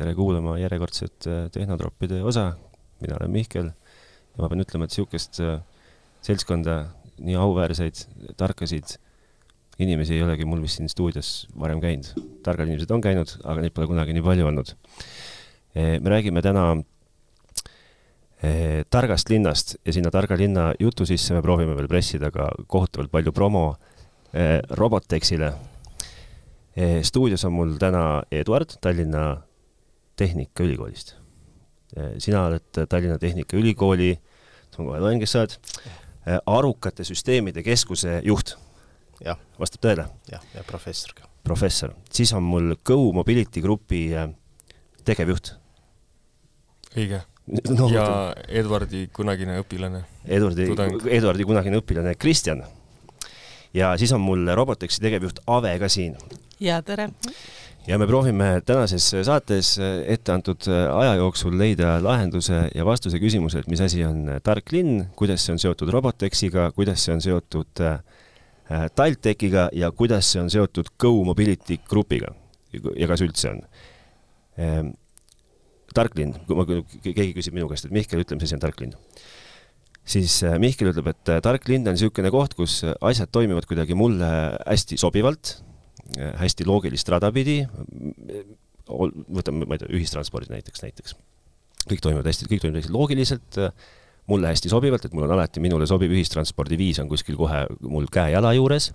[0.00, 2.54] tere kuulama järjekordset äh, Tehnotroppide osa.
[3.00, 5.58] mina olen Mihkel ja ma pean ütlema, et niisugust äh,
[6.24, 6.76] seltskonda,
[7.20, 8.00] nii auväärseid,
[8.40, 8.96] tarkasid
[9.80, 12.14] inimesi ei olegi mul vist siin stuudios varem käinud.
[12.44, 14.72] targad inimesed on käinud, aga neid pole kunagi nii palju olnud.
[15.74, 16.64] me räägime täna
[18.90, 23.32] targast linnast ja sinna targa linna jutu sisse me proovime veel pressida ka kohutavalt palju
[23.32, 23.76] promo
[24.70, 25.52] Robotexile.
[27.02, 29.49] stuudios on mul täna Eduard Tallinna
[30.20, 31.14] Tehnikaülikoolist.
[32.18, 34.10] sina oled Tallinna Tehnikaülikooli,
[34.76, 35.56] ma kohe loen, kes sa oled,
[36.46, 38.56] arukate süsteemide keskuse juht.
[39.58, 40.06] vastab tõele?
[40.30, 41.28] jah, ja professor ka.
[41.44, 44.08] professor, siis on mul Go Mobility Grupi
[45.04, 45.54] tegevjuht.
[46.96, 47.22] õige
[47.74, 50.04] no, ja Edvardi kunagine õpilane.
[50.26, 50.68] Edvardi,
[51.10, 52.62] Edvardi kunagine õpilane Kristjan.
[53.74, 56.16] ja siis on mul Robotexi tegevjuht Ave ka siin.
[56.60, 57.10] ja tere!
[57.88, 63.72] Ja me proovime tänases saates ette antud aja jooksul leida lahenduse ja vastuse küsimusele, et
[63.72, 67.98] mis asi on tark linn, kuidas see on seotud Robotexiga, kuidas see on seotud äh,
[68.94, 72.34] TalTechiga ja kuidas see on seotud Go Mobility Grupiga
[72.72, 73.62] ja kas üldse on?
[74.60, 74.92] Ehm,
[75.96, 78.82] tark linn, kui ma, keegi küsib minu käest, et Mihkel, ütle, mis asi on tark
[78.82, 78.94] linn.
[80.10, 83.96] siis äh, Mihkel ütleb, et äh, tark linn on niisugune koht, kus asjad toimivad kuidagi
[83.98, 84.30] mulle
[84.66, 85.69] hästi sobivalt, äh,
[86.16, 87.60] hästi loogilist rada pidi,
[88.90, 91.16] võtame, ma ei tea, ühistranspordid näiteks, näiteks.
[91.86, 93.60] kõik toimivad hästi, kõik toimib hästi loogiliselt,
[94.30, 98.52] mulle hästi sobivalt, et mul on alati minule sobiv ühistranspordiviis on kuskil kohe mul käe-jala
[98.58, 98.90] juures,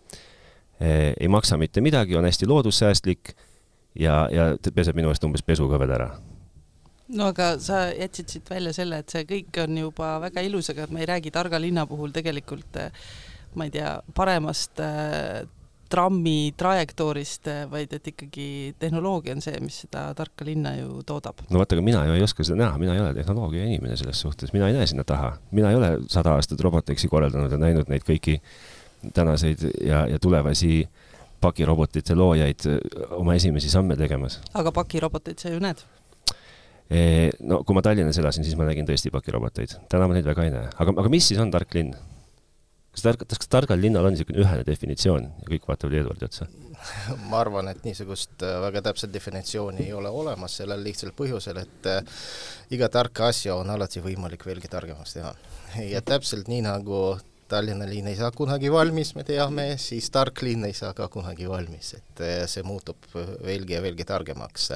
[0.79, 3.33] ei maksa mitte midagi, on hästi loodussäästlik
[3.95, 6.09] ja, ja peseb minu eest umbes pesuga veel ära.
[7.15, 10.87] No aga sa jätsid siit välja selle, et see kõik on juba väga ilus, aga
[10.89, 12.79] me ei räägi targa linna puhul tegelikult
[13.55, 15.45] ma ei tea, paremast äh,
[15.89, 18.47] trammi trajektoorist, vaid et ikkagi
[18.79, 21.43] tehnoloogia on see, mis seda tarka linna ju toodab.
[21.49, 24.21] no vaata, aga mina ju ei oska seda näha, mina ei ole tehnoloogia inimene selles
[24.21, 25.35] suhtes, mina ei näe sinna taha.
[25.51, 28.39] mina ei ole sada aastat Robotexi korraldanud ja näinud neid kõiki
[29.13, 30.87] tänaseid ja, ja tulevasi
[31.41, 32.65] pakirobotite loojaid
[33.19, 34.39] oma esimesi samme tegemas.
[34.53, 35.85] aga pakiroboteid sa ju näed
[37.41, 39.79] no kui ma Tallinnas elasin, siis ma nägin tõesti pakiroboteid.
[39.89, 40.67] täna ma neid väga ei näe.
[40.77, 41.95] aga, aga mis siis on tark linn?
[42.95, 46.47] Kas tark, kas targal linnal on niisugune ühene definitsioon ja kõik vaatavad Eduardi otsa?
[47.29, 51.89] ma arvan, et niisugust äh, väga täpset definitsiooni ei ole olemas sellel lihtsal põhjusel, et
[51.91, 52.17] äh,
[52.75, 55.33] iga tarka asja on alati võimalik veelgi targemaks teha.
[55.83, 57.05] ja täpselt nii, nagu
[57.45, 61.45] Tallinna linn ei saa kunagi valmis, me teame, siis tark linn ei saa ka kunagi
[61.49, 64.71] valmis, et äh, see muutub veelgi ja veelgi targemaks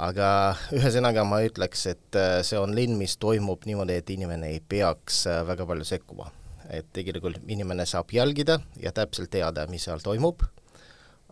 [0.00, 0.26] aga
[0.72, 5.66] ühesõnaga ma ütleks, et see on linn, mis toimub niimoodi, et inimene ei peaks väga
[5.68, 6.30] palju sekkuma.
[6.70, 10.44] Et tegelikult inimene saab jälgida ja täpselt teada, mis seal toimub,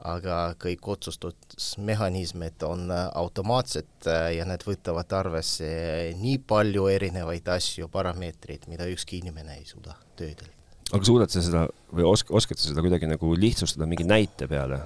[0.08, 5.70] aga kõik otsustusmehhanismid on äh, automaatsed ja need võtavad arvesse
[6.18, 10.54] nii palju erinevaid asju, parameetreid, mida ükski inimene ei suuda töödelda.
[10.92, 14.84] aga suudad sa seda või osk-, oskad sa seda kuidagi nagu lihtsustada mingi näite peale?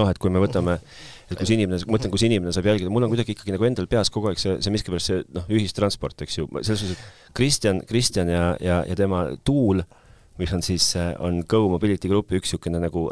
[0.00, 0.78] noh, et kui me võtame,
[1.30, 3.88] et kus inimene, ma mõtlen, kus inimene saab jälgida, mul on kuidagi ikkagi nagu endal
[3.90, 7.82] peas kogu aeg see, see miskipärast see noh, ühistransport, eks ju, selles suhtes, et Kristjan,
[7.88, 9.84] Kristjan ja, ja, ja tema Tuul,
[10.40, 10.92] mis on siis,
[11.22, 13.06] on Go Mobility Grupi üks niisugune nagu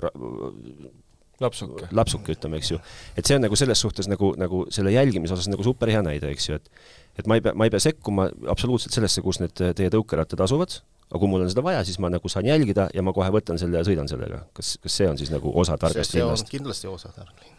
[1.41, 2.81] lapsuke, lapsuke, ütleme, eks ju.
[3.15, 6.33] et see on nagu selles suhtes nagu, nagu selle jälgimise osas nagu super hea näide,
[6.35, 6.73] eks ju, et
[7.19, 10.79] et ma ei pea, ma ei pea sekkuma absoluutselt sellesse, kus need teie tõukerattad asuvad,
[11.09, 13.59] aga kui mul on seda vaja, siis ma nagu saan jälgida ja ma kohe võtan
[13.61, 14.45] selle ja sõidan sellega.
[14.55, 16.51] kas, kas see on siis nagu osa targast see, linnast?
[16.53, 17.58] kindlasti osa targast linnast.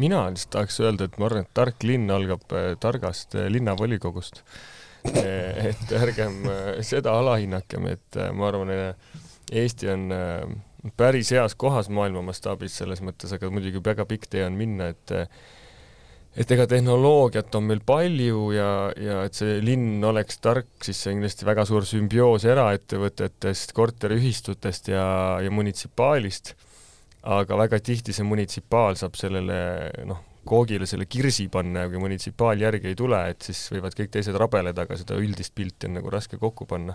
[0.00, 4.42] Mina lihtsalt tahaks öelda, et ma arvan, et tark linn algab äh, targast äh, linnavolikogust
[5.22, 6.40] äh, et ärgem
[6.86, 8.72] seda alahinnakem, et ma arvan,
[9.46, 10.08] Eesti on
[10.98, 15.14] päris heas kohas maailma mastaabis selles mõttes, aga muidugi väga pikk tee on minna, et
[16.36, 18.70] et ega tehnoloogiat on meil palju ja,
[19.00, 24.90] ja et see linn oleks tark, siis see on kindlasti väga suur sümbioos eraettevõtetest, korteriühistutest
[24.92, 25.06] ja,
[25.40, 26.52] ja munitsipaalist.
[27.26, 29.58] Aga väga tihti see munitsipaal saab sellele
[30.06, 34.12] noh, koogile selle kirsi panna ja kui munitsipaal järgi ei tule, et siis võivad kõik
[34.14, 36.94] teised rabeleda, aga seda üldist pilti on nagu raske kokku panna.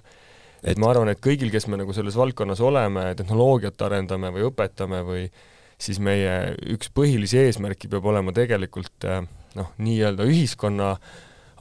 [0.64, 5.02] et ma arvan, et kõigil, kes me nagu selles valdkonnas oleme, tehnoloogiat arendame või õpetame
[5.08, 5.26] või
[5.82, 9.24] siis meie üks põhilisi eesmärke peab olema tegelikult äh,
[9.58, 10.94] noh, nii-öelda ühiskonna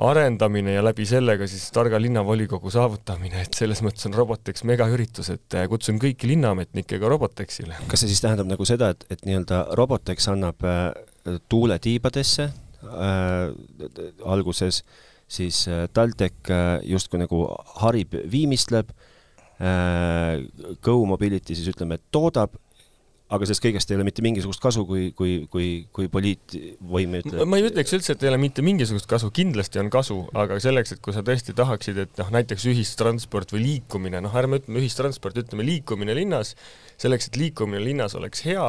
[0.00, 5.58] arendamine ja läbi sellega siis targa linnavolikogu saavutamine, et selles mõttes on Robotex megaüritus, et
[5.58, 7.76] äh, kutsun kõiki linnaametnikke ka Robotexile.
[7.90, 10.90] kas see siis tähendab nagu seda, et, et nii-öelda Robotex annab äh,
[11.48, 13.52] tuule tiibadesse äh,
[14.24, 14.82] alguses,
[15.28, 17.44] siis äh, TalTech äh, justkui nagu
[17.82, 18.90] harib, viimistleb
[19.60, 20.40] äh,
[20.82, 22.56] Go Mobility siis ütleme, et toodab,
[23.30, 27.42] aga sellest kõigest ei ole mitte mingisugust kasu, kui, kui, kui, kui poliitvõim ütleb.
[27.46, 30.96] ma ei ütleks üldse, et ei ole mitte mingisugust kasu, kindlasti on kasu, aga selleks,
[30.96, 35.38] et kui sa tõesti tahaksid, et noh, näiteks ühistransport või liikumine, noh, ärme ütleme ühistransport,
[35.44, 36.56] ütleme liikumine linnas,
[37.00, 38.66] selleks, et liikumine linnas oleks hea,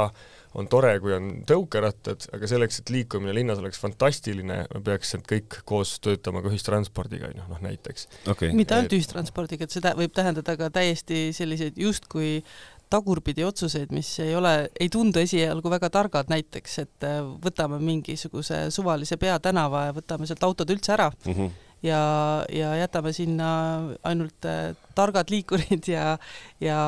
[0.59, 5.61] on tore, kui on tõukerattad, aga selleks, et liikumine linnas oleks fantastiline, peaks need kõik
[5.67, 8.09] koos töötama ka ühistranspordiga, on ju, noh näiteks.
[8.33, 8.51] Okay..
[8.57, 12.41] mitte ainult ühistranspordiga, et seda võib tähendada ka täiesti selliseid justkui
[12.91, 18.67] tagurpidi otsuseid, mis ei ole, ei tundu esialgu väga targad, näiteks et äh, võtame mingisuguse
[18.73, 21.33] suvalise peatänava ja võtame sealt autod üldse ära mm.
[21.33, 23.49] -hmm ja, ja jätame sinna
[24.03, 26.17] ainult äh, targad liikurid ja,
[26.61, 26.79] ja,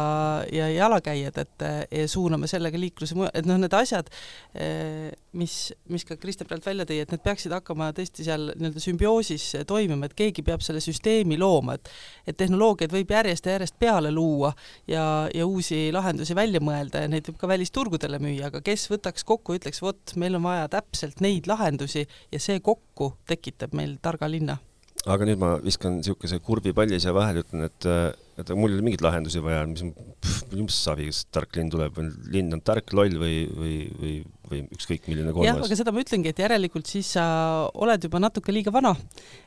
[0.52, 4.10] ja jalakäijad, et ja suuname sellega liikluse mujal, et noh, need asjad,
[4.60, 5.10] äh,
[5.40, 9.48] mis, mis ka Krista praegu välja tõi, et need peaksid hakkama tõesti seal nii-öelda sümbioosis
[9.70, 11.92] toimima, et keegi peab selle süsteemi looma, et
[12.28, 14.54] et tehnoloogiaid võib järjest ja järjest peale luua
[14.88, 19.26] ja, ja uusi lahendusi välja mõelda ja neid võib ka välisturgudele müüa, aga kes võtaks
[19.28, 24.30] kokku, ütleks vot, meil on vaja täpselt neid lahendusi ja see kokku tekitab meil targa
[24.32, 24.60] linna
[25.10, 27.88] aga nüüd ma viskan niisuguse kurbi palli siia vahele, ütlen, et,
[28.40, 29.84] et mul ei ole mingeid lahendusi vaja, mis,
[30.54, 32.00] mis savi, kas tark linn tuleb,
[32.32, 34.16] linn on tark, loll või, või, või
[34.50, 35.48] või ükskõik milline kolmas.
[35.48, 37.24] jah, aga seda ma ütlengi, et järelikult siis sa
[37.80, 38.94] oled juba natuke liiga vana.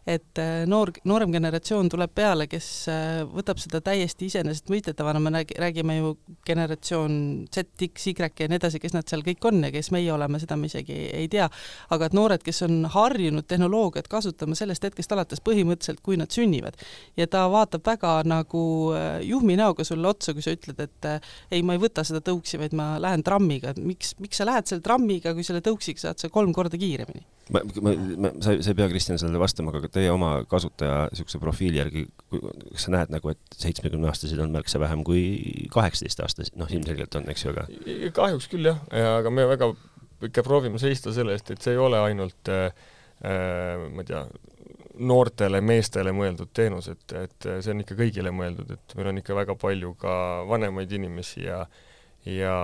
[0.06, 5.98] et äh, noor, noorem generatsioon tuleb peale, kes äh, võtab seda täiesti iseenesestmõistetavana, me räägime
[5.98, 6.12] ju
[6.46, 10.12] generatsioon Z, X, Y ja nii edasi, kes nad seal kõik on ja kes meie
[10.14, 11.48] oleme, seda me isegi ei tea.
[11.90, 16.78] aga et noored, kes on harjunud tehnoloogiat kasutama sellest hetkest alates põhimõtteliselt, kui nad sünnivad.
[17.16, 18.64] ja ta vaatab väga nagu
[18.96, 21.10] äh, juhmi näoga sulle otsa, kui sa ütled, et
[21.50, 24.70] ei, ma ei võta seda tõuksi, vaid ma lähen trammiga, et miks, miks sa lähed
[24.70, 27.24] selle trammiga, kui selle tõuksiga saad sa kolm korda kiiremini.
[27.54, 27.92] ma, ma,
[28.26, 32.06] ma, sa, sa ei pea, Kristjan, sellele vastama, aga teie oma kasutaja niisuguse profiili järgi,
[32.30, 35.22] kas sa näed nagu, et seitsmekümneaastaseid on märksa vähem kui
[35.74, 37.66] kaheksateistaastased, noh, ilmselgelt on, eks ju, aga
[38.16, 39.70] kahjuks küll jah, aga me väga
[40.26, 42.68] ikka proovime seista selle eest, et see ei ole ainult äh,
[43.22, 44.26] äh ma ei tea,
[44.96, 49.36] noortele meestele mõeldud teenus, et, et see on ikka kõigile mõeldud, et meil on ikka
[49.36, 50.14] väga palju ka
[50.48, 51.82] vanemaid inimesi ja äh,
[52.26, 52.55] ja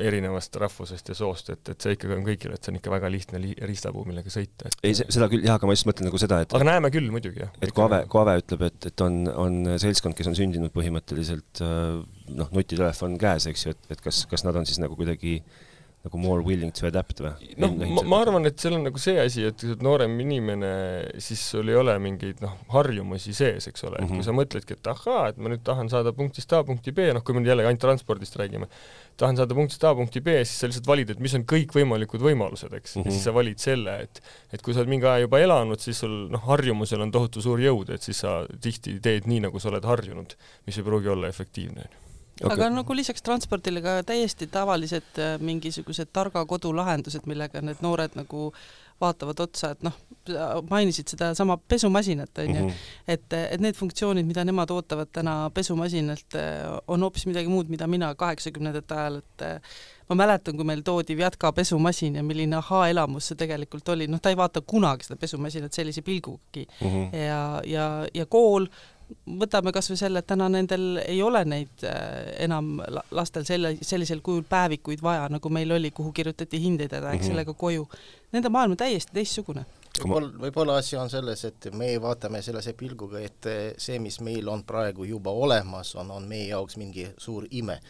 [0.00, 3.10] erinevast rahvusest ja soost, et, et see ikkagi on kõigile, et see on ikka väga
[3.12, 4.72] lihtne li-, riistapuu, millega sõita.
[4.82, 7.44] ei, seda küll jah, aga ma just mõtlen nagu seda, et aga näeme küll muidugi,
[7.44, 7.52] jah.
[7.60, 11.62] et kui Ave, kui Ave ütleb, et, et on, on seltskond, kes on sündinud põhimõtteliselt
[11.64, 15.63] noh, nutitelefon käes, eks ju, et, et kas, kas nad on siis nagu kuidagi äh,
[16.04, 17.54] nagu more willing to adapt või?
[17.60, 20.72] noh, ma, ma arvan, et seal on nagu see asi, et noorem inimene,
[21.22, 24.04] siis sul ei ole mingeid noh, harjumusi sees, eks ole mm, -hmm.
[24.04, 24.26] et kui mhm.
[24.28, 27.36] sa mõtledki, et ahaa, et ma nüüd tahan saada punktist A punkti B, noh, kui
[27.36, 28.68] me jälle ainult transpordist räägime,
[29.16, 32.76] tahan saada punktist A punkti B, siis sa lihtsalt valid, et mis on kõikvõimalikud võimalused,
[32.76, 33.08] eks mm, -hmm.
[33.08, 34.22] ja siis sa valid selle, et
[34.52, 37.60] et kui sa oled mingi aja juba elanud, siis sul noh, harjumusel on tohutu suur
[37.60, 40.36] jõud, et siis sa tihti teed nii, nagu sa oled harjunud,
[40.66, 41.88] mis ei pruugi olla efektiivne,
[42.40, 42.52] okay..
[42.52, 48.18] aga nagu lisaks transpordile ka täiesti tavalised äh, mingisugused targa kodu lahendused, millega need noored
[48.18, 48.50] nagu
[49.00, 49.96] vaatavad otsa, et noh,
[50.70, 52.84] mainisid sedasama pesumasinat, on ju, mhm.
[53.10, 57.88] et, et need funktsioonid, mida nemad ootavad täna pesumasinalt, äh, on hoopis midagi muud, mida
[57.90, 59.74] mina kaheksakümnendate ajal, et äh,
[60.08, 64.32] ma mäletan, kui meil toodi Vjatka pesumasin ja milline ahaa-elamus see tegelikult oli, noh, ta
[64.32, 66.90] ei vaata kunagi seda pesumasinat sellise pilgugagi mm.
[66.90, 67.16] -hmm.
[67.16, 68.68] ja, ja, ja kool
[69.40, 72.76] võtame kas või selle, et täna nendel ei ole neid äh, enam
[73.14, 77.20] lastel selle, sellisel kujul päevikuid vaja, nagu meil oli, kuhu kirjutati hindeid ja läks mm
[77.20, 77.32] -hmm.
[77.32, 77.88] sellega koju.
[78.32, 79.64] Nende maailm on täiesti teistsugune
[80.00, 83.46] võib-olla, võib-olla asi on selles, et me vaatame sellise pilguga, et
[83.78, 87.80] see, mis meil on praegu juba olemas, on, on meie jaoks mingi suur ime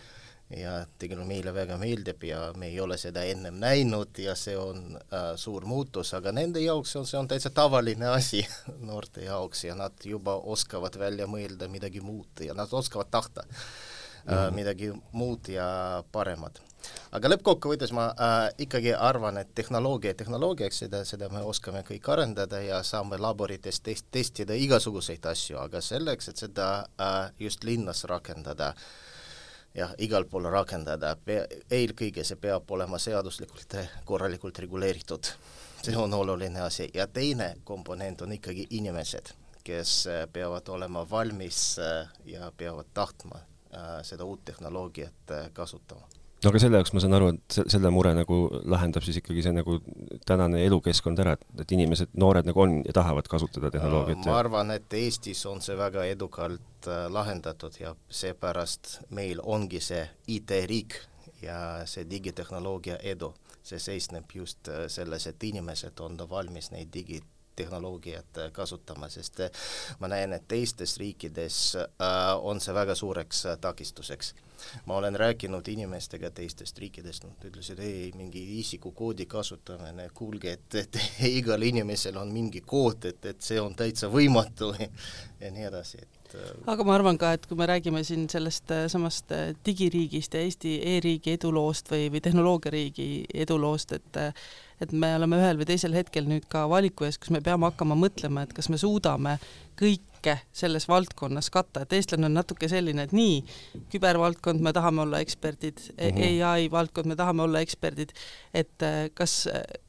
[0.56, 4.99] ja tegelikult meile väga meeldib ja me ei ole seda ennem näinud ja see on
[4.99, 8.44] äh, suur muutus, aga nende jaoks on, see on täitsa tavaline asi
[8.88, 14.37] noorte jaoks ja nad juba oskavad välja mõelda midagi muud ja nad oskavad tahta äh,
[14.37, 14.54] mm.
[14.54, 15.66] midagi muud ja
[16.12, 16.61] paremat.
[17.12, 22.61] aga lõppkokkuvõttes ma äh, ikkagi arvan, et tehnoloogia tehnoloogiaks, seda, seda me oskame kõik arendada
[22.61, 26.68] ja saame laborites test-, testida igasuguseid asju, aga selleks, et seda
[27.00, 28.84] äh, just linnas rakendada äh,,
[29.74, 31.14] jah, igal pool rakendada,
[31.70, 35.32] eelkõige see peab olema seaduslikult korralikult reguleeritud.
[35.84, 42.08] see on oluline asi ja teine komponent on ikkagi inimesed, kes peavad olema valmis äh,
[42.24, 46.13] ja peavad tahtma äh, seda uut tehnoloogiat äh, kasutama
[46.44, 48.38] no aga selle jaoks ma saan aru, et selle mure nagu
[48.70, 49.78] lahendab siis ikkagi see nagu
[50.28, 54.24] tänane elukeskkond ära, et, et inimesed, noored nagu on ja tahavad kasutada tehnoloogiat.
[54.28, 60.04] ma arvan, et Eestis on see väga edukalt äh, lahendatud ja seepärast meil ongi see
[60.36, 61.00] IT-riik
[61.42, 61.58] ja
[61.90, 63.34] see digitehnoloogia edu.
[63.64, 67.22] see seisneb just äh, selles, et inimesed on valmis neid digi,
[67.56, 69.40] tehnoloogiat kasutama, sest
[70.00, 71.61] ma näen, et teistes riikides
[72.42, 74.34] on see väga suureks takistuseks.
[74.87, 80.99] Ma olen rääkinud inimestega teistest riikidest, nad ütlesid, ei, mingi isikukoodi kasutamine, kuulge, et, et
[81.40, 84.73] igal inimesel on mingi kood, et, et see on täitsa võimatu
[85.42, 88.73] ja nii edasi, et äh, aga ma arvan ka, et kui me räägime siin sellest
[88.75, 93.08] äh, samast äh, digiriigist ja Eesti e-riigi eduloost või, või tehnoloogiariigi
[93.44, 94.23] eduloost, et
[94.84, 97.96] et me oleme ühel või teisel hetkel nüüd ka valiku ees, kus me peame hakkama
[97.98, 99.38] mõtlema, et kas me suudame
[99.80, 103.42] kõike selles valdkonnas katta, et eestlane on natuke selline, et nii,
[103.92, 106.44] kübervaldkond, me tahame olla eksperdid mm, -hmm.
[106.48, 108.14] ai valdkond, me tahame olla eksperdid,
[108.54, 109.44] et kas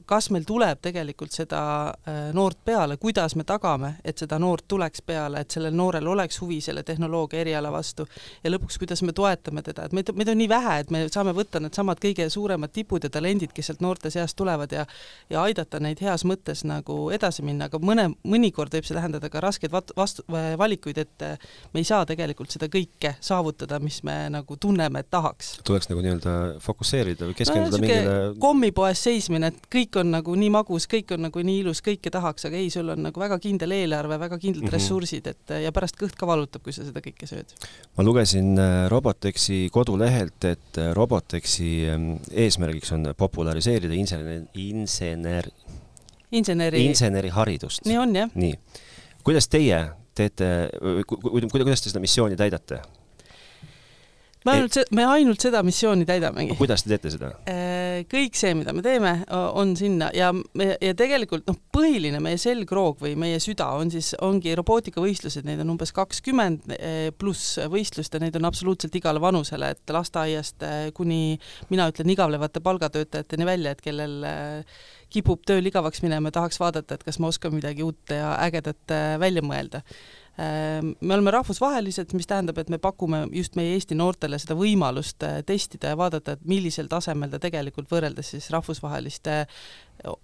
[0.06, 5.02] kas meil tuleb tegelikult seda äh, noort peale, kuidas me tagame, et seda noort tuleks
[5.06, 8.08] peale, et sellel noorel oleks huvi selle tehnoloogia eriala vastu
[8.44, 11.36] ja lõpuks, kuidas me toetame teda, et meid, meid on nii vähe, et me saame
[11.36, 14.86] võtta needsamad kõige suuremad tipud ja talendid, kes sealt noorte seast tulevad ja
[15.30, 19.42] ja aidata neid heas mõttes nagu edasi minna, aga mõne, mõnikord võib see tähendada ka
[19.44, 20.26] raskeid vastu-,
[20.60, 25.10] valikuid, et äh, me ei saa tegelikult seda kõike saavutada, mis me nagu tunneme, et
[25.14, 25.56] tahaks.
[25.66, 30.36] tuleks nagu nii-öelda fokusseerida või keskenduda no, mingile kommipoes seismine, et kõik kõik on nagu
[30.36, 33.38] nii magus, kõik on nagu nii ilus, kõike tahaks, aga ei, sul on nagu väga
[33.40, 34.76] kindel eelarve, väga kindlad mm -hmm.
[34.76, 37.54] ressursid, et ja pärast kõht ka valutab, kui sa seda kõike sööd.
[37.98, 45.50] ma lugesin äh, Robotexi kodulehelt, et äh, Robotexi ähm, eesmärgiks on populariseerida insener, insener,
[46.32, 47.86] inseneri, inseneriharidust.
[47.86, 48.30] nii on, jah.
[48.36, 48.58] nii.
[49.24, 50.70] kuidas teie teete,
[51.52, 52.82] kuidas te seda missiooni täidate?
[54.46, 56.56] Me ainult, me ainult seda missiooni täidamegi.
[56.60, 57.32] kuidas te teete seda?
[57.50, 59.14] Äh, kõik see, mida me teeme,
[59.58, 64.14] on sinna ja me, ja tegelikult noh, põhiline meie selgroog või meie süda on siis,
[64.26, 69.74] ongi robootikavõistlused, neid on umbes kakskümmend äh, pluss võistlust ja neid on absoluutselt igale vanusele,
[69.76, 71.40] et lasteaiast äh, kuni
[71.72, 74.22] mina ütlen igavlevate palgatöötajateni välja, et kellel
[75.14, 78.94] kipub tööl igavaks minema ja tahaks vaadata, et kas ma oskan midagi uut ja ägedat
[79.22, 79.82] välja mõelda
[80.38, 85.40] me oleme rahvusvahelised, mis tähendab, et me pakume just meie Eesti noortele seda võimalust eh,
[85.48, 89.46] testida ja vaadata, et millisel tasemel ta tegelikult võrreldes siis rahvusvaheliste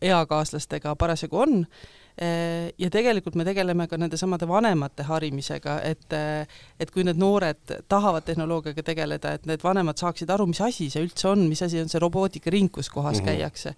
[0.02, 1.62] eakaaslastega parasjagu on.
[1.64, 8.26] Äh, ja tegelikult me tegeleme ka nendesamade vanemate harimisega, et et kui need noored tahavad
[8.28, 11.90] tehnoloogiaga tegeleda, et need vanemad saaksid aru, mis asi see üldse on, mis asi on
[11.92, 13.26] see robootikaring, kus kohas mm -hmm.
[13.26, 13.76] käiakse.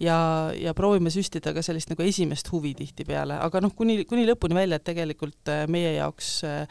[0.00, 4.54] ja, ja proovime süstida ka sellist nagu esimest huvi tihtipeale, aga noh, kuni, kuni lõpuni
[4.54, 6.66] välja, et tegelikult äh, meie jaoks äh,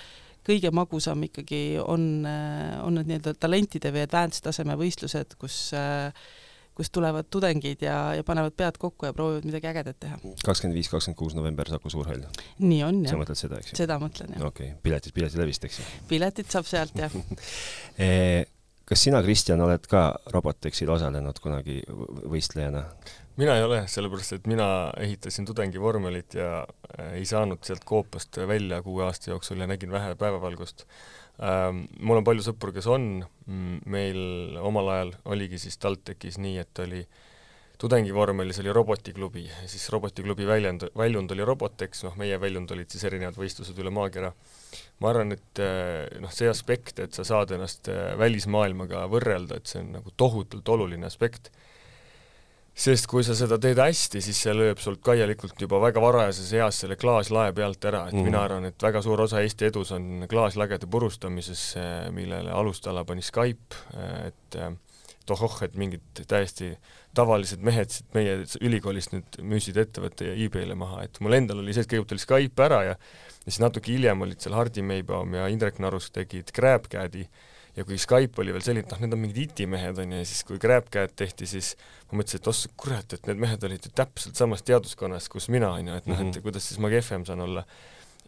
[0.45, 2.25] kõige magusam ikkagi on,
[2.85, 6.13] on need nii-öelda talentide või advanced taseme võistlused, kus äh,
[6.75, 10.19] kust tulevad tudengid ja, ja panevad pead kokku ja proovivad midagi ägedat teha.
[10.43, 12.25] kakskümmend viis, kakskümmend kuus november Saku Suurhall.
[12.59, 13.15] nii on, jah.
[13.15, 13.79] sa mõtled seda, eks ju?
[13.79, 14.47] seda mõtlen, jah.
[14.49, 15.87] okei okay., piletid Piletilevist, eks ju?
[16.11, 17.15] piletid saab sealt, jah
[18.05, 18.43] eh,
[18.85, 21.81] kas sina, Kristjan, oled ka Robotexil osalenud kunagi
[22.29, 22.85] võistlejana?
[23.39, 24.67] mina ei ole, sellepärast et mina
[25.01, 26.63] ehitasin tudengivormelit ja
[27.11, 30.85] ei saanud sealt koopast välja kuue aasta jooksul ja nägin vähe päevavalgust
[31.39, 33.07] mul on palju sõpru, kes on,
[33.47, 37.01] mm, meil omal ajal oligi siis TalTechis nii, et oli
[37.77, 43.37] tudengivormelis oli robotiklubi, siis robotiklubi väljend, väljund oli Robotex, noh meie väljund olid siis erinevad
[43.39, 44.31] võistlused üle maakera.
[44.99, 49.67] ma arvan, et äh, noh, see aspekt, et sa saad ennast äh, välismaailmaga võrrelda, et
[49.67, 51.51] see on nagu tohutult oluline aspekt
[52.75, 56.81] sest kui sa seda teed hästi, siis see lööb sult kaielikult juba väga varajases eas
[56.83, 58.31] selle klaaslae pealt ära, et mm -hmm.
[58.31, 61.75] mina arvan, et väga suur osa Eesti edus on klaaslagede purustamises,
[62.11, 63.75] millele alustala pani Skype,
[64.27, 64.59] et
[65.25, 66.77] et ohoh, et mingid täiesti
[67.17, 71.81] tavalised mehed siit meie ülikoolist nüüd müüsid ettevõtte e-Bay'le maha, et mul endal oli see,
[71.81, 72.95] et kõigepealt oli Skype ära ja
[73.45, 77.27] ja siis natuke hiljem olid seal Hardi Meibaum ja Indrek Narus tegid GrabCAD-i
[77.75, 80.29] ja kui Skype oli veel selline, et noh, need on mingid itimehed, on ju, ja
[80.29, 81.73] siis kui GrabCAD tehti, siis
[82.09, 85.73] ma mõtlesin, et ossa kurat, et need mehed olid ju täpselt samas teaduskonnas, kus mina,
[85.75, 86.45] on ju, et noh, et mhm.
[86.45, 87.65] kuidas siis ma kehvem saan olla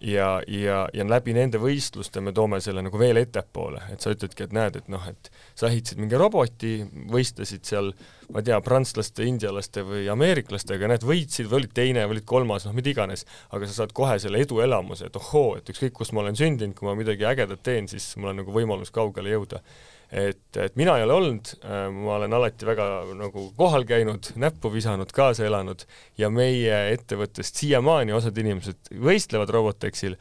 [0.02, 4.46] ja, ja, ja läbi nende võistluste me toome selle nagu veel ettepoole, et sa ütledki,
[4.46, 6.74] et näed, et noh, et sa ehitasid mingi roboti,
[7.12, 7.92] võistlesid seal,
[8.30, 12.68] ma ei tea, prantslaste, indialaste või ameeriklastega, näed, võitsid või olid teine või olid kolmas,
[12.68, 16.26] noh, mida iganes, aga sa saad kohe selle eduelamuse, et ohoo, et ükskõik, kus ma
[16.26, 19.64] olen sündinud, kui ma midagi ägedat teen, siis mul on nagu võimalus kaugele jõuda
[20.12, 21.54] et, et mina ei ole olnud,
[21.98, 22.88] ma olen alati väga
[23.20, 25.86] nagu kohal käinud, näppu visanud, kaasa elanud
[26.20, 30.16] ja meie ettevõttest siiamaani osad inimesed võistlevad Robotexil,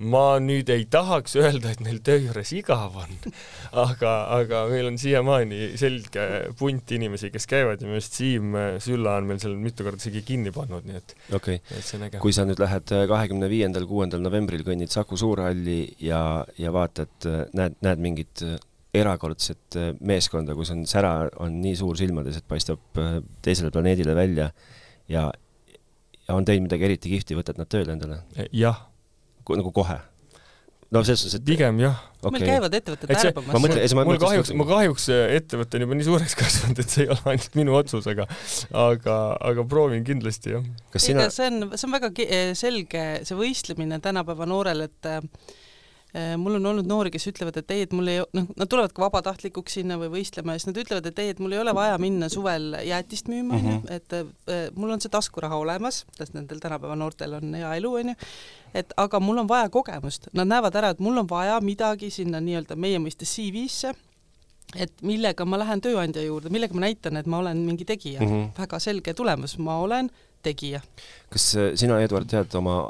[0.00, 3.10] ma nüüd ei tahaks öelda, et neil töö juures igav on,
[3.84, 6.24] aga, aga meil on siiamaani selge
[6.58, 10.24] punt inimesi, kes käivad ja minu arust Siim Sülla on meil seal mitu korda isegi
[10.26, 14.90] kinni pannud, nii et okei okay., kui sa nüüd lähed kahekümne viiendal, kuuendal novembril kõnnid
[14.90, 16.22] Saku Suurhalli ja,
[16.58, 18.44] ja vaatad, näed, näed mingit
[18.96, 24.16] erakordset äh, meeskonda, kus on sära, on nii suur silmades, et paistab äh, teisele planeedile
[24.18, 24.50] välja
[25.10, 25.28] ja
[26.30, 28.22] on teinud midagi eriti kihvti, võtad nad tööle endale?
[28.52, 28.86] jah.
[29.50, 29.98] nagu kohe?
[30.90, 32.34] no selles suhtes, et pigem jah okay..
[32.34, 33.52] meil käivad ettevõtted värbamas.
[33.54, 35.06] ma mõtlen, mul kahjuks, ma kahjuks
[35.38, 38.26] ettevõte on juba nii suureks kasvanud, et see ei ole ainult minu otsus, aga
[38.74, 39.16] aga,
[39.52, 40.66] aga proovin kindlasti, jah.
[40.98, 42.12] sina see on, see on väga
[42.58, 45.20] selge, see võistlemine tänapäeva noorel, et Äh,
[46.36, 49.04] mul on olnud noori, kes ütlevad, et ei, et mul ei, noh, nad tulevad ka
[49.04, 51.98] vabatahtlikuks sinna või võistlema ja siis nad ütlevad, et ei, et mul ei ole vaja
[52.02, 53.92] minna suvel jäätist müüma, onju, mhm.
[53.94, 58.16] et äh, mul on see taskuraha olemas, sest nendel tänapäeva noortel on hea elu, onju,
[58.74, 62.42] et aga mul on vaja kogemust, nad näevad ära, et mul on vaja midagi sinna
[62.42, 63.94] nii-öelda meie mõistes CV-sse,
[64.78, 68.32] et millega ma lähen tööandja juurde, millega ma näitan, et ma olen mingi tegija mm,
[68.32, 68.50] -hmm.
[68.58, 70.10] väga selge tulemus, ma olen
[70.42, 70.80] tegija.
[71.30, 72.82] kas äh, sina, Eduard, tead oma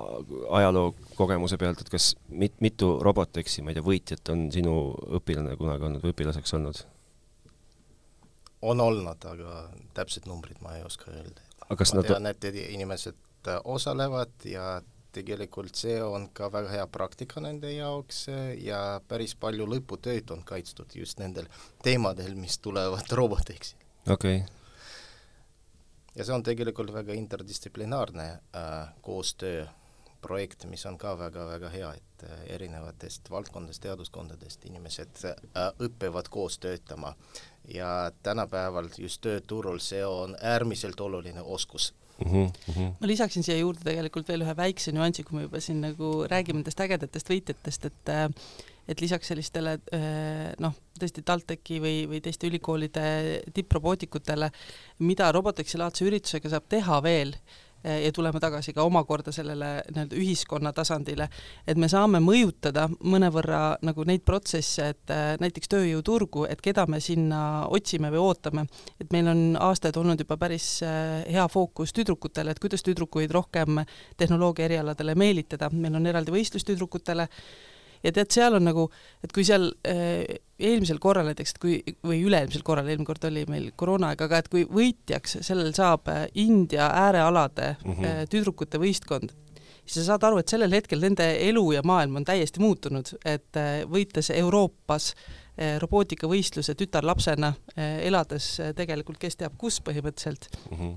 [0.51, 4.75] ajaloo kogemuse pealt, et kas mit-, mitu Roboteksi, ma ei tea, võitjat on sinu
[5.21, 6.83] õpilane kunagi olnud või õpilaseks olnud?
[8.63, 9.61] on olnud, aga
[9.97, 11.45] täpsed numbrid ma ei oska öelda.
[11.71, 12.09] ma nad...
[12.09, 14.83] tean, et inimesed äh, osalevad ja
[15.15, 20.45] tegelikult see on ka väga hea praktika nende jaoks äh, ja päris palju lõputöid on
[20.45, 21.49] kaitstud just nendel
[21.83, 23.77] teemadel, mis tulevad Roboteksi.
[24.09, 24.61] okei okay
[26.17, 28.91] ja see on tegelikult väga interdistsiplinaarne äh,
[30.21, 36.59] koostööprojekt, mis on ka väga-väga hea, et äh, erinevatest valdkondadest, teaduskondadest inimesed äh, õpivad koos
[36.59, 37.15] töötama
[37.69, 42.93] ja tänapäeval just tööturul see on äärmiselt oluline oskus Mm -hmm.
[43.01, 46.59] ma lisaksin siia juurde tegelikult veel ühe väikse nüansi, kui me juba siin nagu räägime
[46.59, 48.29] nendest ägedatest võitjatest, et äh,
[48.89, 54.51] et lisaks sellistele äh, noh, tõesti TalTechi või, või teiste ülikoolide tipprobootikutele,
[54.99, 57.33] mida Roboteksi laadse üritusega saab teha veel,
[57.85, 61.29] ja tuleme tagasi ka omakorda sellele nii-öelda ühiskonna tasandile,
[61.67, 67.01] et me saame mõjutada mõnevõrra nagu neid protsesse, et äh, näiteks tööjõuturgu, et keda me
[67.01, 68.67] sinna otsime või ootame.
[69.01, 73.83] et meil on aastaid olnud juba päris hea fookus tüdrukutele, et kuidas tüdrukuid rohkem
[74.17, 77.29] tehnoloogia erialadele meelitada, meil on eraldi võistlus tüdrukutele,
[78.05, 78.87] ja tead, seal on nagu,
[79.25, 83.45] et kui seal äh, eelmisel korral näiteks, et kui, või üle-eelmisel korral, eelmine kord oli
[83.51, 88.31] meil koroonaaeg, aga et kui võitjaks sellel saab äh, India äärealade mm -hmm.
[88.33, 89.35] tüdrukute võistkond,
[89.85, 93.57] siis sa saad aru, et sellel hetkel nende elu ja maailm on täiesti muutunud, et
[93.91, 95.15] võites Euroopas
[95.79, 100.95] robootikavõistluse tütarlapsena elades tegelikult kes teab kus põhimõtteliselt mm, -hmm.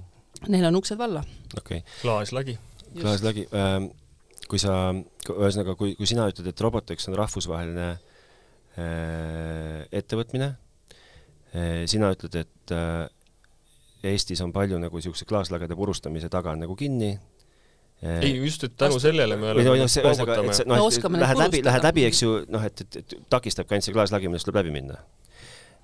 [0.48, 1.24] neil on uksed valla.
[1.58, 1.92] okei okay..
[2.02, 2.58] klaaslagi.
[3.02, 3.92] klaaslagi ähm
[4.50, 4.76] kui sa,
[5.30, 10.54] ühesõnaga, kui, kui sina ütled, et Robotex on rahvusvaheline äh, ettevõtmine
[11.54, 13.06] äh,, sina ütled, et äh,
[14.04, 19.00] Eestis on palju nagu niisuguse klaaslagede purustamise taga nagu kinni äh,, ei, just, et tänu
[19.02, 22.24] sellele me oleme no, see, ühesõnaga, et see, noh, et lähed läbi, lähed läbi, eks
[22.26, 25.02] ju, noh, et, et, et takistabki ainult see klaaslagi, millest tuleb läbi minna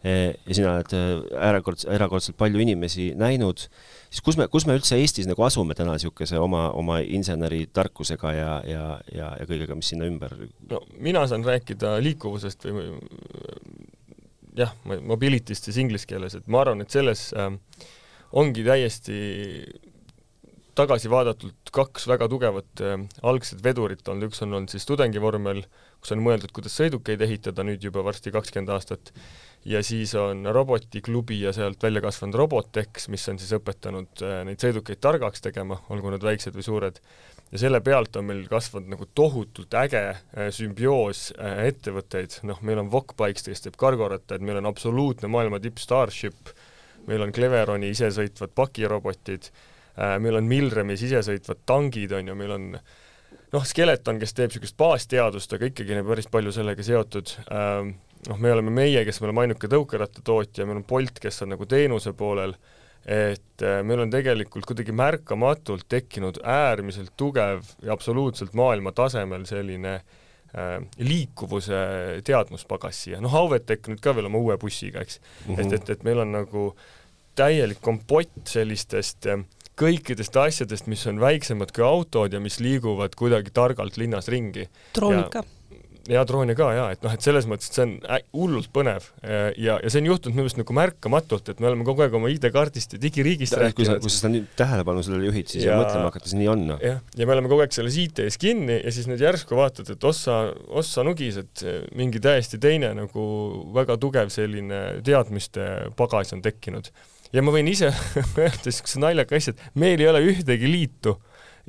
[0.03, 3.65] ja sina oled erakordselt, äh, erakordselt palju inimesi näinud.
[4.09, 8.53] Siis kus me, kus me üldse Eestis nagu asume täna niisuguse oma, oma inseneritarkusega ja,
[8.67, 10.37] ja, ja, ja kõigega, mis sinna ümber?
[10.71, 12.87] No mina saan rääkida liikuvusest või
[14.59, 17.51] jah, mobility'st siis inglise keeles, et ma arvan, et selles äh,
[18.39, 19.19] ongi täiesti
[20.79, 25.63] tagasi vaadatult kaks väga tugevat äh, algset vedurit olnud, üks on olnud siis tudengivormel,
[25.99, 29.13] kus on mõeldud, kuidas sõidukeid ehitada, nüüd juba varsti kakskümmend aastat,
[29.65, 34.61] ja siis on robotiklubi ja sealt välja kasvanud Robotex, mis on siis õpetanud äh, neid
[34.63, 37.01] sõidukeid targaks tegema, olgu nad väiksed või suured,
[37.51, 42.79] ja selle pealt on meil kasvanud nagu tohutult äge äh, sümbioos äh, ettevõtteid, noh, meil
[42.83, 46.53] on Wokbikes, kes teeb kargorattaid, meil on absoluutne maailma tipp Starship,
[47.09, 49.51] meil on Cleveroni isesõitvad pakirobotid,
[50.21, 55.55] meil on Milremis isesõitvad tangid, on ju, meil on noh, Skeleton, kes teeb niisugust baasteadust,
[55.55, 59.69] aga ikkagi päris palju sellega seotud ähm,, noh, me oleme meie, kes me oleme ainuke
[59.71, 62.55] tõukerattatootja, meil on Bolt, kes on nagu teenuse poolel,
[63.09, 69.95] et äh, meil on tegelikult kuidagi märkamatult tekkinud äärmiselt tugev ja absoluutselt maailma tasemel selline
[69.95, 71.83] äh, liikuvuse
[72.27, 75.55] teadmuspagas siia, noh, Auvetech nüüd ka veel oma uue bussiga, eks mm.
[75.55, 75.61] -hmm.
[75.63, 76.65] et, et, et meil on nagu
[77.39, 79.45] täielik kompott sellistest äh,
[79.79, 84.67] kõikidest asjadest, mis on väiksemad kui autod ja mis liiguvad kuidagi targalt linnas ringi.
[84.95, 85.45] droonid ka
[86.09, 87.93] ja droone ka jaa, et noh, et selles mõttes, et see on
[88.35, 92.05] hullult põnev ja, ja see on juhtunud minu arust nagu märkamatult, et me oleme kogu
[92.05, 93.77] aeg oma ID-kaardist ja digiriigist rääkinud.
[93.77, 96.49] kui sa, kui sa seda nüüd tähelepanu sellele juhid, siis ja, mõtlema hakata, see nii
[96.51, 96.81] on, noh.
[96.83, 100.09] jah, ja me oleme kogu aeg selles IT-s kinni ja siis nüüd järsku vaatad, et
[100.09, 100.39] ossa,
[100.81, 101.65] ossa nugis, et
[101.97, 103.29] mingi täiesti teine nagu
[103.75, 105.69] väga tugev selline teadmiste
[105.99, 106.89] pagas on tekkinud.
[107.33, 107.93] ja ma võin ise
[108.39, 111.19] öelda niisuguse naljaka asja, et meil ei ole ühtegi liitu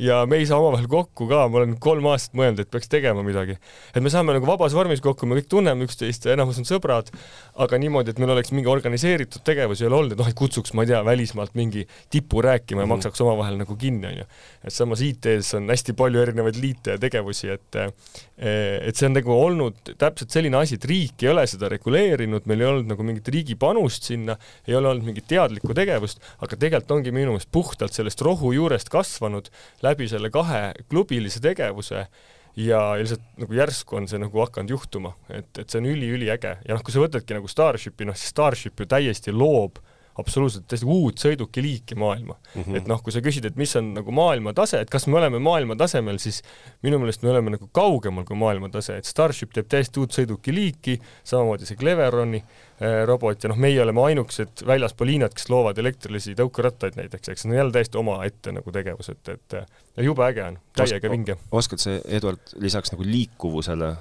[0.01, 3.23] ja me ei saa omavahel kokku ka, ma olen kolm aastat mõelnud, et peaks tegema
[3.25, 3.57] midagi.
[3.95, 7.11] et me saame nagu vabas vormis kokku, me kõik tunneme üksteist ja enamus on sõbrad,
[7.61, 10.73] aga niimoodi, et meil oleks mingi organiseeritud tegevus ei ole olnud, et noh, et kutsuks,
[10.75, 12.97] ma ei tea, välismaalt mingi tipu rääkima ja mm -hmm.
[12.97, 14.25] maksaks omavahel nagu kinni, onju.
[14.65, 17.77] et samas IT-s on hästi palju erinevaid liite ja tegevusi, et
[18.41, 22.61] et see on nagu olnud täpselt selline asi, et riik ei ole seda reguleerinud, meil
[22.61, 24.37] ei olnud nagu mingit riigi panust sinna,
[24.67, 29.51] ei ole olnud mingit teadlikku tegevust, aga tegelikult ongi minu meelest puhtalt sellest rohujuurest kasvanud
[29.83, 32.07] läbi selle kahe-klubilise tegevuse
[32.57, 36.57] ja lihtsalt nagu järsku on see nagu hakanud juhtuma, et, et see on üliüliäge.
[36.67, 39.79] Ja noh, kui sa võtadki nagu Starshipi, noh siis Starship ju täiesti loob
[40.21, 42.63] absoluutselt täiesti uut sõidukiliiki maailma mm.
[42.63, 42.79] -hmm.
[42.79, 45.41] et noh, kui sa küsid, et mis on nagu maailma tase, et kas me oleme
[45.43, 46.43] maailma tasemel, siis
[46.87, 50.99] minu meelest me oleme nagu kaugemal kui maailma tase, et Starship teeb täiesti uut sõidukiliiki,
[51.25, 56.37] samamoodi see Cleveroni äh, robot ja noh, meie oleme ainukesed väljaspool Hiinat, kes loovad elektrilisi
[56.39, 60.61] tõukerattaid näiteks, eks see on jälle täiesti omaette nagu tegevus, et, et jube äge on,
[60.77, 61.37] täiega vinge.
[61.51, 63.95] oskad sa, Eduard, lisaks nagu liikuvusele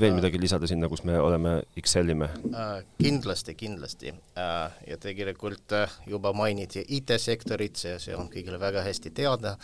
[0.00, 2.30] veel midagi lisada sinna, kus me oleme Excelime?
[2.50, 4.12] Äh, kindlasti, kindlasti.
[4.38, 9.56] Äh, ja tegelikult äh, juba mainiti IT-sektorit, see, see on kõigile väga hästi teada,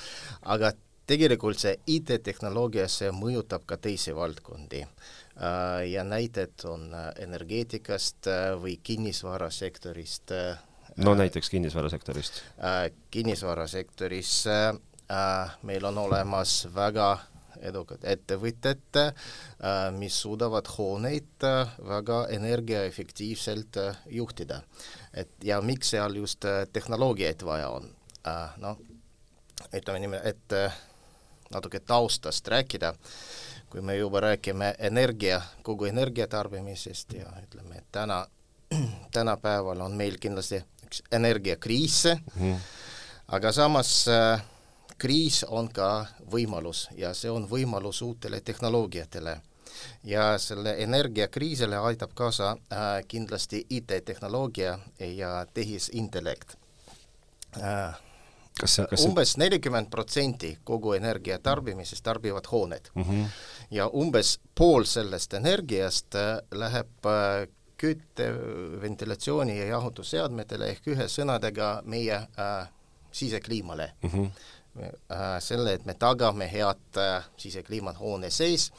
[0.43, 0.73] aga
[1.07, 4.83] tegelikult see IT-tehnoloogia, see mõjutab ka teisi valdkondi.
[5.87, 6.87] Ja näited on
[7.21, 8.25] energeetikast
[8.57, 10.33] või kinnisvarasektorist.
[10.97, 12.41] no näiteks kinnisvarasektorist.
[13.13, 14.33] kinnisvarasektoris
[15.63, 17.11] meil on olemas väga
[17.61, 24.63] edukad ettevõtted, äh, mis suudavad hooneid äh, väga energiaefektiivselt äh, juhtida.
[25.15, 27.91] et ja miks seal just tehnoloogiaid vaja on?
[28.57, 28.79] Noh,
[29.73, 30.55] ütleme niimoodi, et
[31.51, 32.93] natuke taustast rääkida,
[33.71, 38.27] kui me juba räägime energia, kogu energia tarbimisest ja ütleme, et täna,
[39.15, 42.59] tänapäeval on meil kindlasti üks energiakriis mm, -hmm.
[43.29, 44.43] aga samas äh,
[44.99, 49.41] kriis on ka võimalus ja see on võimalus uutele tehnoloogiatele.
[50.05, 56.57] ja selle energiakriisile aitab kaasa äh, kindlasti IT-tehnoloogia ja tehisintellekt
[57.63, 57.97] äh,
[58.61, 63.03] kas see, kas umbes nelikümmend protsenti kogu energia tarbimisest tarbivad hooned mm.
[63.03, 63.27] -hmm.
[63.71, 68.33] ja umbes pool sellest energiast äh, läheb äh, kütte,
[68.81, 72.69] ventilatsiooni ja jahutusseadmetele ehk ühesõnadega meie äh,
[73.13, 74.11] sisekliimale mm.
[74.11, 74.31] -hmm
[75.41, 78.71] selle, et me tagame head äh, sisekliimat hoone sees,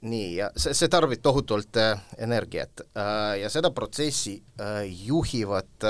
[0.00, 2.82] nii, ja see, see tarbib tohutult äh, energiat
[3.40, 4.36] ja seda protsessi
[5.06, 5.88] juhivad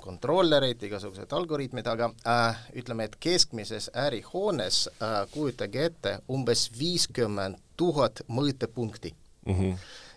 [0.00, 8.24] kontrollerid, igasugused algoritmid, aga äh, ütleme, et keskmises ärihoones äh, kujutage ette umbes viiskümmend tuhat
[8.28, 9.12] mõõtepunkti
[9.46, 9.54] mm.
[9.54, 9.76] -hmm.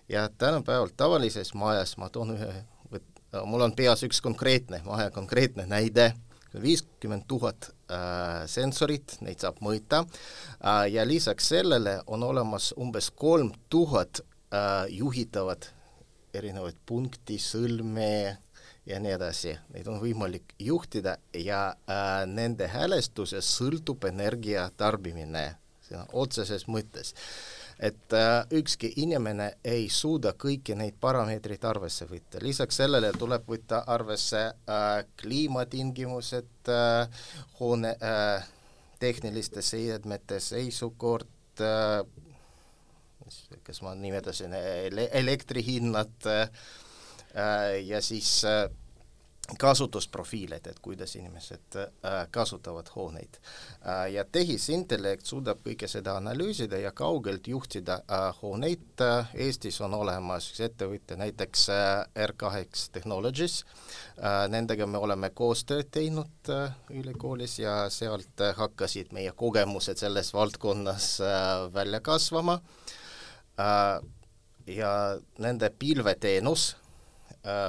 [0.10, 2.52] ja tänapäeval tavalises majas, ma toon ühe,
[3.46, 6.14] mul on peas üks konkreetne, maja konkreetne näide,
[6.62, 7.74] viiskümmend tuhat äh,
[8.48, 10.04] sensorit, neid saab mõõta.
[10.64, 15.70] Äh, ja lisaks sellele on olemas umbes kolm tuhat äh, juhitavat
[16.34, 18.38] erinevaid punkti, sõlme
[18.86, 26.08] ja nii edasi, neid on võimalik juhtida ja äh, nende häälestusest sõltub energia tarbimine sõna
[26.14, 27.14] otseses mõttes
[27.84, 33.84] et äh, ükski inimene ei suuda kõiki neid parameetreid arvesse võtta, lisaks sellele tuleb võtta
[33.92, 37.26] arvesse äh, kliimatingimused äh,,
[37.60, 37.96] hoone
[39.04, 41.28] tehniliste seadmete seisukord
[43.64, 46.28] kas ma nimetasin ele, elektrihinnad
[47.84, 48.46] ja siis
[49.60, 53.36] kasutusprofiilid, et kuidas inimesed äh, kasutavad hooneid
[53.88, 54.12] äh,.
[54.14, 59.04] ja tehisintellekt suudab kõike seda analüüsida ja kaugelt juhtida äh, hooneid.
[59.34, 63.64] Eestis on olemas üks ettevõte, näiteks äh, R8 Technologies
[64.50, 66.50] nendega me oleme koostööd teinud
[66.94, 71.08] ülikoolis ja sealt hakkasid meie kogemused selles valdkonnas
[71.74, 72.60] välja kasvama
[74.68, 74.94] ja
[75.40, 76.76] nende pilveteenus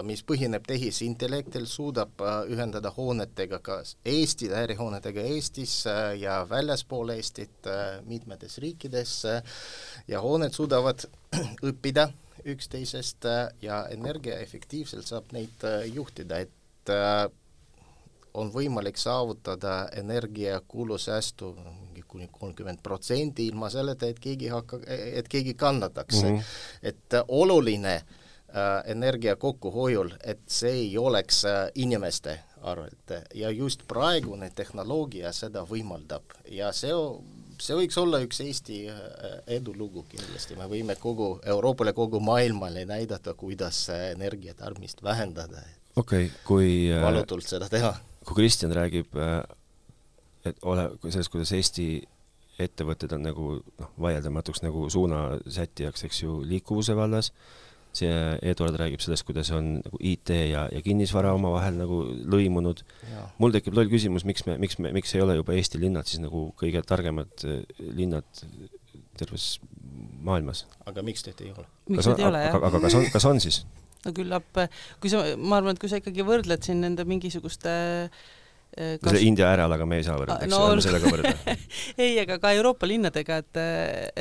[0.07, 7.67] mis põhineb tehisintellektil, suudab äh, ühendada hoonetega ka Eesti, ärihoonetega Eestis äh, ja väljaspool Eestit
[8.07, 9.17] mitmetes riikides
[10.09, 11.03] ja hooned suudavad
[11.69, 12.07] õppida
[12.45, 13.27] üksteisest
[13.65, 15.63] ja energiaefektiivselt saab neid
[15.95, 16.91] juhtida, et
[18.35, 25.31] on võimalik saavutada energiakulu säästu mingi kuni kolmkümmend protsenti ilma selleta, et keegi hakka, et
[25.33, 26.37] keegi kannataks mm.
[26.37, 26.45] -hmm.
[26.83, 28.24] et oluline äh, Äh,
[28.87, 36.37] energia kokkuhoiul, et see ei oleks äh, inimeste arvelt ja just praegune tehnoloogia seda võimaldab
[36.49, 36.95] ja see,
[37.61, 39.03] see võiks olla üks Eesti äh,
[39.59, 45.63] edulugu kindlasti, me võime kogu Euroopale, kogu maailmale näidata, kuidas energia tarbimist vähendada.
[45.97, 46.71] okei okay,, kui
[47.03, 47.95] valutult seda teha.
[48.25, 49.19] kui Kristjan räägib
[50.45, 51.89] et ole, sellest, kuidas Eesti
[52.63, 53.47] ettevõtted on nagu
[53.81, 57.33] noh, vaieldamatuks nagu suunasättijaks, eks ju, liikuvuse vallas,
[57.99, 58.15] see
[58.51, 62.83] Eduard räägib sellest, kuidas on nagu IT ja, ja kinnisvara omavahel nagu lõimunud.
[63.39, 66.23] mul tekib loll küsimus, miks me, miks me, miks ei ole juba Eesti linnad siis
[66.25, 67.63] nagu kõige targemad eh,
[67.95, 68.29] linnad
[69.19, 69.59] terves
[70.25, 70.65] maailmas?
[70.87, 71.67] aga miks need ei ole?
[71.89, 72.59] miks need ei ole, jah?
[72.59, 73.65] aga, aga kas on, kas on siis?
[74.05, 74.65] no küllap,
[75.01, 78.25] kui sa, ma arvan, et kui sa ikkagi võrdled siin nende mingisuguste eh,
[78.75, 79.11] kas...
[79.11, 81.55] selle India äärealaga me ei saa võrrelda, eks no, ole, sellega võrrelda
[82.05, 83.61] ei, aga ka Euroopa linnadega, et,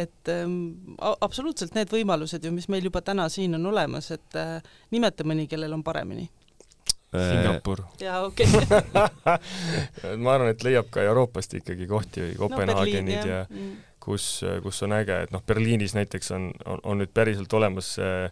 [0.05, 0.57] et ähm,
[0.99, 4.57] absoluutselt need võimalused ju, mis meil juba täna siin on olemas, et äh,
[4.93, 7.85] nimeta mõni, kellel on paremini äh, Singapur.
[8.01, 9.37] jaa, okei okay.
[10.23, 13.73] ma arvan, et leiab ka Euroopast ikkagi kohti, Kopenhaagenid no, ja mm.
[14.03, 14.27] kus,
[14.65, 18.29] kus on äge, et noh, Berliinis näiteks on, on, on nüüd päriselt olemas äh,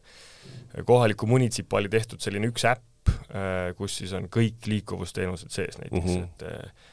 [0.86, 6.17] kohaliku munitsipaali tehtud selline üks äpp, äh, kus siis on kõik liikuvusteenused sees näiteks mm,
[6.17, 6.27] -hmm.
[6.27, 6.89] et äh,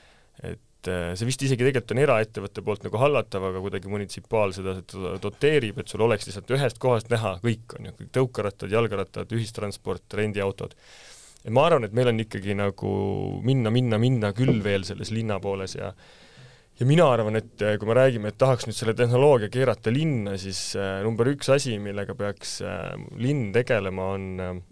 [0.78, 4.76] et äh, see vist isegi tegelikult on eraettevõtte poolt nagu hallatav, aga kuidagi munitsipaal seda,
[5.22, 10.06] doteerib, et sul oleks lihtsalt ühest kohast näha kõik, on ju, kõik tõukerattad, jalgrattad, ühistransport,
[10.14, 10.76] rendiautod.
[11.42, 12.94] et ma arvan, et meil on ikkagi nagu
[13.42, 15.92] minna, minna, minna küll veel selles linna pooles ja
[16.78, 20.76] ja mina arvan, et kui me räägime, et tahaks nüüd selle tehnoloogia keerata linna, siis
[21.02, 22.60] number üks asi, millega peaks
[23.18, 24.62] linn tegelema, on,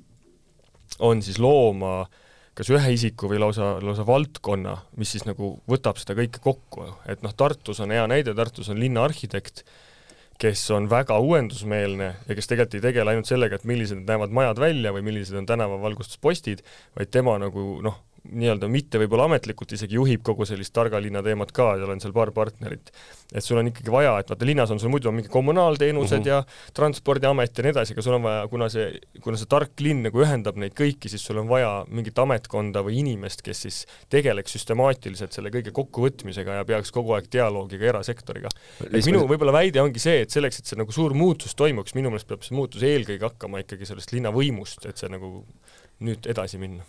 [0.98, 2.06] on siis looma
[2.56, 7.20] kas ühe isiku või lausa, lausa valdkonna, mis siis nagu võtab seda kõike kokku, et
[7.24, 9.60] noh, Tartus on hea näide, Tartus on linnaarhitekt,
[10.40, 14.60] kes on väga uuendusmeelne ja kes tegelikult ei tegele ainult sellega, et millised näevad majad
[14.60, 16.64] välja või millised on tänavavalgustuspostid,
[16.96, 21.52] vaid tema nagu noh, nii-öelda mitte võib-olla ametlikult isegi juhib kogu sellist targa linna teemat
[21.54, 22.90] ka, seal on seal paar partnerit.
[23.32, 26.24] et sul on ikkagi vaja, et vaata linnas on sul muidu on mingi kommunaalteenused mm
[26.24, 26.28] -hmm.
[26.28, 30.02] ja Transpordiamet ja nii edasi, aga sul on vaja, kuna see, kuna see tark linn
[30.06, 34.52] nagu ühendab neid kõiki, siis sul on vaja mingit ametkonda või inimest, kes siis tegeleks
[34.52, 38.48] süstemaatiliselt selle kõige kokkuvõtmisega ja peaks kogu aeg dialoogi ka erasektoriga.
[39.06, 42.28] minu võib-olla väide ongi see, et selleks, et see nagu suur muutus toimuks, minu meelest
[42.28, 45.44] peab see muutus eelkõige hakkama ikkagi sellest linna võimust, et see nagu
[46.00, 46.84] nüüd edasi minna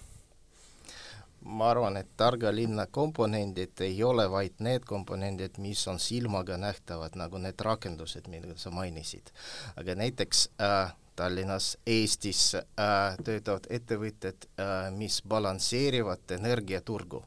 [1.47, 7.15] ma arvan, et targa linna komponendid ei ole vaid need komponendid, mis on silmaga nähtavad,
[7.15, 9.31] nagu need rakendused, mida sa mainisid.
[9.75, 17.23] aga näiteks äh, Tallinnas, Eestis äh, töötavad ettevõtted äh,, mis balansseerivad energiaturgu.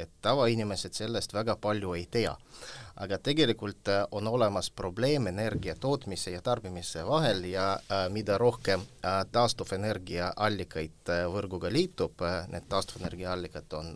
[0.00, 2.36] et tavainimesed sellest väga palju ei tea
[3.00, 8.80] aga tegelikult äh, on olemas probleem energia tootmise ja tarbimise vahel ja äh, mida rohkem
[8.80, 12.20] äh, taastuvenergia allikaid võrguga liitub,
[12.52, 13.94] need taastuvenergia allikad on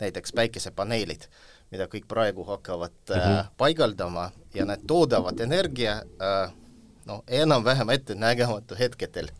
[0.00, 1.28] näiteks päikesepaneelid,
[1.70, 3.50] mida kõik praegu hakkavad mm -hmm.
[3.56, 6.02] paigaldama ja need toodavad energia
[7.06, 9.30] no enam-vähem ettenägematu hetkedel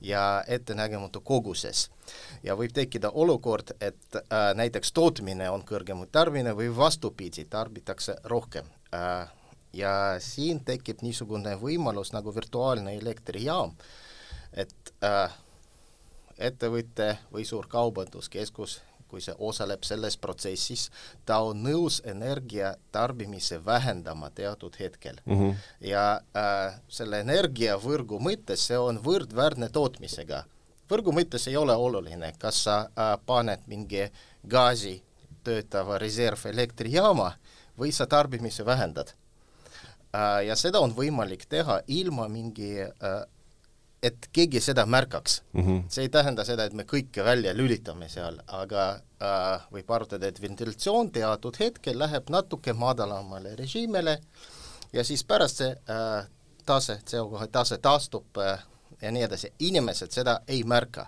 [0.00, 1.90] ja ettenägematu koguses
[2.42, 8.16] ja võib tekkida olukord, et äh, näiteks tootmine on kõrgem kui tarbimine või vastupidi, tarbitakse
[8.24, 9.28] rohkem äh,.
[9.72, 13.76] ja siin tekib niisugune võimalus nagu virtuaalne elektrijaam,
[14.52, 15.36] et äh,
[16.38, 18.80] ettevõte või suur kaubanduskeskus
[19.10, 20.86] kui see osaleb selles protsessis,
[21.26, 25.36] ta on nõus energia tarbimise vähendama teatud hetkel mm.
[25.36, 25.54] -hmm.
[25.80, 30.44] ja äh, selle energiavõrgu mõttes see on võrdväärne tootmisega
[30.90, 34.08] võrgu mõttes ei ole oluline, kas sa äh, paned mingi
[34.48, 35.02] gaasi
[35.44, 37.32] töötava reservelektrijaama
[37.78, 39.12] või sa tarbimise vähendad
[40.14, 40.46] äh,.
[40.46, 43.22] ja seda on võimalik teha ilma mingi äh,
[44.02, 45.62] et keegi seda märkaks mm.
[45.62, 45.82] -hmm.
[45.88, 48.86] see ei tähenda seda, et me kõike välja lülitame seal, aga
[49.22, 54.20] äh, võib arutada, et ventilatsioon teatud hetkel läheb natuke madalamale režiimile
[54.92, 56.26] ja siis pärast see äh,
[56.66, 58.62] tase, CO2 tase taastub äh,
[59.02, 61.06] ja nii edasi, inimesed seda ei märka.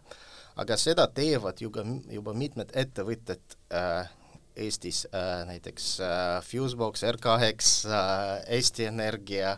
[0.57, 1.81] aga seda teevad juba,
[2.13, 4.11] juba mitmed ettevõtted äh,
[4.57, 9.55] Eestis äh,, näiteks äh, Fusebox, R8 äh,, Eesti Energia,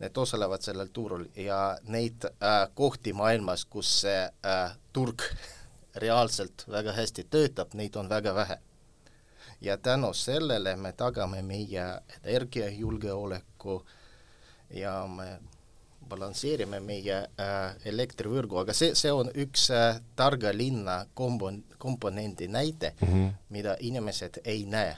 [0.00, 5.22] need osalevad sellel turul ja neid äh, kohti maailmas, kus see äh, turg
[6.04, 8.58] reaalselt väga hästi töötab, neid on väga vähe.
[9.60, 13.84] ja tänu sellele me tagame meie energiajulgeoleku
[14.70, 15.38] ja me
[16.10, 22.94] balansseerime meie äh, elektrivõrgu, aga see, see on üks äh, targa linna kompon-, komponendi näide
[23.00, 23.30] mm, -hmm.
[23.48, 24.96] mida inimesed ei näe.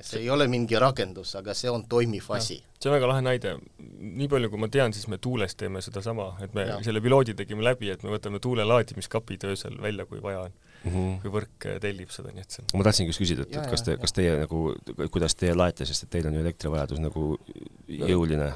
[0.00, 2.60] See ei ole mingi rakendus, aga see on toimiv asi.
[2.80, 3.56] see on väga lahe näide.
[4.00, 6.78] nii palju, kui ma tean, siis me tuules teeme sedasama, et me ja.
[6.84, 10.52] selle piloodi tegime läbi, et me võtame tuule laadimiskapid öösel välja, kui vaja on
[10.84, 11.16] mm, -hmm.
[11.22, 13.70] kui võrk äh, tellib seda, nii et see on ma tahtsingi just küsida, et, et
[13.70, 14.62] kas te, kas teie nagu,
[15.10, 17.26] kuidas teie laete, sest et teil on ju elektrivajadus nagu
[17.88, 18.52] jõuline?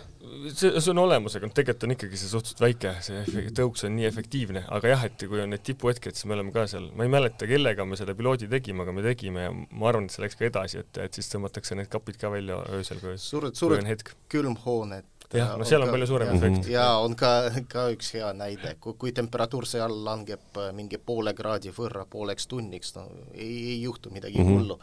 [0.53, 4.09] See, see on olemas, aga tegelikult on ikkagi see suhteliselt väike, see tõuks on nii
[4.09, 7.13] efektiivne, aga jah, et kui on need tipuhetked, siis me oleme ka seal, ma ei
[7.13, 10.39] mäleta, kellega me selle piloodi tegime, aga me tegime ja ma arvan, et see läks
[10.39, 15.15] ka edasi, et, et siis tõmmatakse need kapid ka välja öösel, kui suured, suured külmhooned
[15.37, 16.69] jah, no seal on palju suurem efekt.
[16.73, 17.33] ja on ka,
[17.71, 22.49] ka üks hea näide, kui, kui temperatuur seal langeb äh, mingi poole kraadi võrra pooleks
[22.49, 24.59] tunniks, no ei, ei juhtu midagi mm -hmm.
[24.59, 24.79] hullu.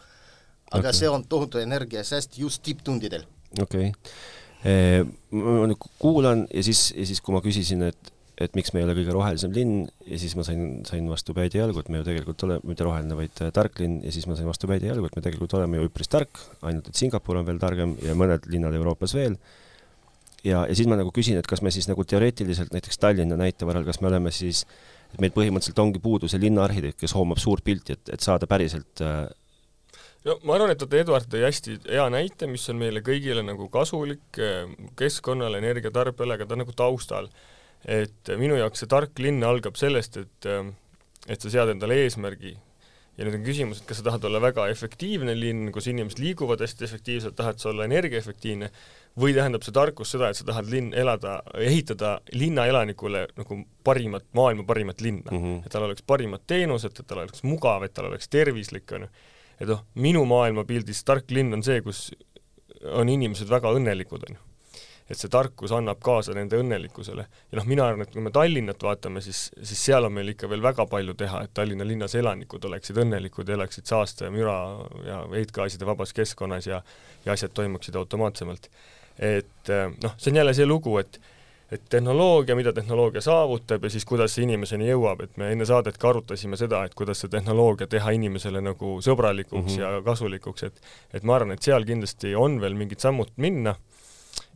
[0.72, 0.94] aga okay.
[0.94, 3.26] see on tohutu energiasääst just tipptundidel.
[3.62, 4.12] okei okay.
[4.66, 8.88] Ma nüüd kuulan ja siis, ja siis, kui ma küsisin, et, et miks me ei
[8.88, 12.02] ole kõige rohelisem linn ja siis ma sain, sain vastu päid ja jalgu, et me
[12.02, 14.84] ju tegelikult oleme, mitte roheline, vaid äh, tark linn ja siis ma sain vastu päid
[14.84, 17.96] ja jalgu, et me tegelikult oleme ju üpris tark, ainult et Singapur on veel targem
[18.04, 19.38] ja mõned linnad Euroopas veel.
[20.46, 23.66] Ja, ja siis ma nagu küsin, et kas me siis nagu teoreetiliselt näiteks Tallinna näite
[23.66, 24.66] varal, kas me oleme siis,
[25.14, 29.06] et meil põhimõtteliselt ongi puudu see linnaarhitekt, kes hoomab suurt pilti, et, et saada päriselt
[29.06, 29.26] äh...
[30.26, 34.40] no ma arvan, et Eduard tõi hästi hea näite, mis on meile kõigile nagu kasulik
[34.42, 37.30] äh, keskkonnale, energiatarbijale, aga ta nagu taustal.
[37.86, 40.66] et minu jaoks see tark linn algab sellest, et äh,
[41.30, 42.54] et sa sead endale eesmärgi
[43.16, 46.62] ja nüüd on küsimus, et kas sa tahad olla väga efektiivne linn, kus inimesed liiguvad
[46.62, 48.70] hästi efektiivselt, tahad sa olla energiaefektiivne,
[49.22, 54.66] või tähendab see tarkus seda, et sa tahad linn, elada, ehitada linnaelanikule nagu parimat, maailma
[54.68, 55.44] parimat linna mm.
[55.44, 55.62] -hmm.
[55.66, 59.14] et tal oleks parimad teenused, et tal oleks mugav, et tal oleks tervislik, on ju.
[59.60, 62.10] Et noh, minu maailmapildis tark linn on see, kus
[62.94, 64.44] on inimesed väga õnnelikud, on ju
[65.06, 67.26] et see tarkus annab kaasa nende õnnelikkusele.
[67.52, 70.50] ja noh, mina arvan, et kui me Tallinnat vaatame, siis, siis seal on meil ikka
[70.50, 74.56] veel väga palju teha, et Tallinna linnas elanikud oleksid õnnelikud ja elaksid saaste ja müra
[75.06, 76.82] ja heitgaaside vabas keskkonnas ja
[77.26, 78.70] ja asjad toimuksid automaatsemalt.
[79.18, 81.22] et noh, see on jälle see lugu, et
[81.72, 85.98] et tehnoloogia, mida tehnoloogia saavutab ja siis kuidas see inimeseni jõuab, et me enne saadet
[85.98, 89.98] ka arutasime seda, et kuidas see tehnoloogia teha inimesele nagu sõbralikuks mm -hmm.
[89.98, 90.82] ja kasulikuks, et
[91.14, 93.76] et ma arvan, et seal kindlasti on veel mingid sammud minna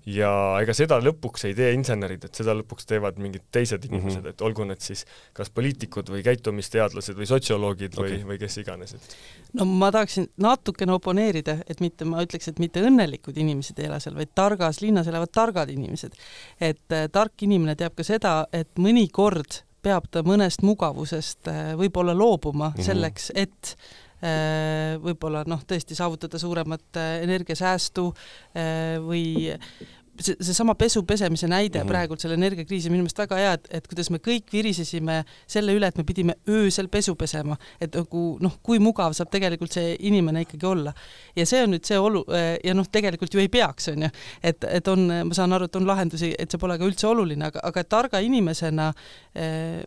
[0.06, 0.32] ja
[0.62, 4.36] ega seda lõpuks ei tee insenerid, et seda lõpuks teevad mingid teised inimesed mm, -hmm.
[4.36, 8.18] et olgu need siis kas poliitikud või käitumisteadlased või sotsioloogid okay.
[8.18, 9.18] või, või kes iganes, et
[9.60, 14.00] no ma tahaksin natukene oponeerida, et mitte, ma ütleks, et mitte õnnelikud inimesed ei ela
[14.00, 16.16] seal, vaid targas linnas elavad targad inimesed.
[16.60, 22.16] et äh, tark inimene teab ka seda, et mõnikord peab ta mõnest mugavusest äh, võib-olla
[22.18, 22.86] loobuma mm -hmm.
[22.86, 23.76] selleks, et
[25.04, 29.48] võib-olla noh, tõesti saavutada suuremat äh, energiasäästu äh, või
[30.20, 31.88] see, seesama pesu pesemise näide mm -hmm.
[31.88, 35.74] praegult selle energiakriisi on minu meelest väga hea, et, et kuidas me kõik virisesime selle
[35.74, 39.96] üle, et me pidime öösel pesu pesema, et nagu noh, kui mugav saab tegelikult see
[40.00, 40.94] inimene ikkagi olla.
[41.36, 42.26] ja see on nüüd see olu-
[42.64, 44.10] ja noh, tegelikult ju ei peaks, on ju,
[44.44, 47.46] et, et on, ma saan aru, et on lahendusi, et see pole ka üldse oluline,
[47.46, 48.94] aga, aga targa inimesena
[49.36, 49.84] eh,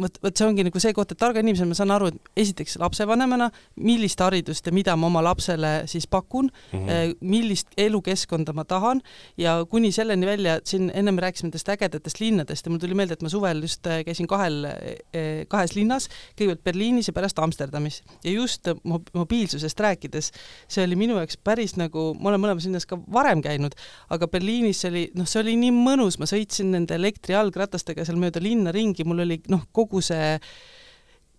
[0.00, 2.76] vot, vot see ongi nagu see koht, et targa inimesena ma saan aru, et esiteks
[2.82, 3.48] lapsevanemana,
[3.82, 7.16] millist haridust ja mida ma oma lapsele siis pakun mm, -hmm.
[7.20, 9.02] millist elukeskkonda ma tahan
[9.38, 13.12] ja kuni selleni välja, et siin ennem rääkisime nendest ägedatest linnadest ja mul tuli meelde,
[13.12, 18.02] et ma suvel just äh, käisin kahel, äh, kahes linnas, kõigepealt Berliinis ja pärast Amsterdamis.
[18.24, 18.68] ja just
[19.14, 20.32] mobiilsusest rääkides,
[20.68, 23.74] see oli minu jaoks päris nagu, ma olen mõlemas linnas ka varem käinud,
[24.10, 28.42] aga Berliinis see oli, noh, see oli nii mõnus, ma sõitsin nende elektrijalgratastega seal mööda
[28.42, 30.38] linna ringi, mul oli noh, kogu see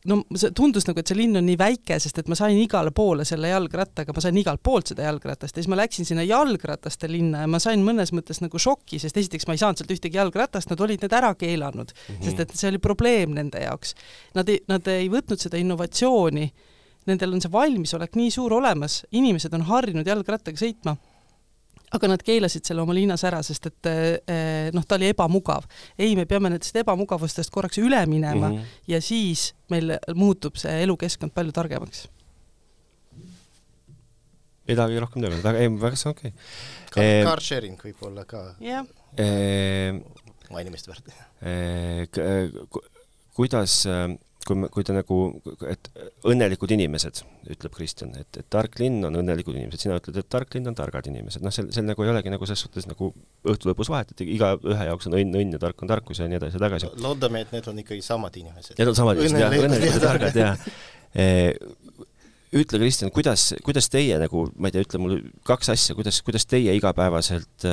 [0.07, 2.93] no see tundus nagu, et see linn on nii väike, sest et ma sain igale
[2.95, 7.09] poole selle jalgrattaga, ma sain igalt poolt seda jalgratast ja siis ma läksin sinna jalgrataste
[7.11, 10.19] linna ja ma sain mõnes mõttes nagu šoki, sest esiteks ma ei saanud sealt ühtegi
[10.19, 12.23] jalgratast, nad olid need ära keelanud mm, -hmm.
[12.29, 13.95] sest et see oli probleem nende jaoks.
[14.37, 16.47] Nad ei, nad ei võtnud seda innovatsiooni,
[17.07, 20.97] nendel on see valmisolek nii suur olemas, inimesed on harjunud jalgrattaga sõitma
[21.95, 25.67] aga nad keelasid selle oma linnas ära, sest et eh, noh, ta oli ebamugav.
[25.97, 28.77] ei, me peame nendest ebamugavustest korraks üle minema mm -hmm.
[28.87, 32.07] ja siis meil muutub see elukeskkond palju targemaks.
[34.67, 36.33] ei tahagi rohkem teada, väga, ei, väga see on okei
[36.91, 37.23] okay.
[37.23, 38.85] Car sharing võib olla ka yeah.
[40.51, 41.07] mainimist väärt
[43.33, 43.87] kuidas
[44.47, 45.17] kui kui ta nagu,
[45.69, 45.89] et
[46.27, 47.21] õnnelikud inimesed,
[47.53, 50.77] ütleb Kristjan, et, et tark linn on õnnelikud inimesed, sina ütled, et tark linn on
[50.77, 53.11] targad inimesed, noh, seal, seal nagu ei olegi nagu selles suhtes nagu
[53.47, 56.39] õhtu lõpus vahet, et igaühe jaoks on õnn, õnn ja tark on tarkus ja nii
[56.39, 56.91] edasi ja tagasi.
[57.03, 58.77] loodame, et need on ikkagi samad inimesed.
[58.79, 59.99] Need on samad inimesed, jah, õnnelikud.
[59.99, 60.67] Ja targad, jah.
[61.17, 61.55] E,
[62.53, 66.45] ütle, Kristjan, kuidas, kuidas teie nagu, ma ei tea, ütle mulle kaks asja, kuidas, kuidas
[66.45, 67.65] teie igapäevaselt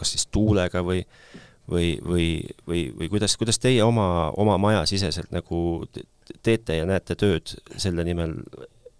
[0.00, 1.04] kas siis tuulega või
[1.70, 2.26] või, või,
[2.66, 5.84] või, või kuidas, kuidas teie oma, oma majasiseselt nagu
[6.42, 8.36] teete ja näete tööd selle nimel,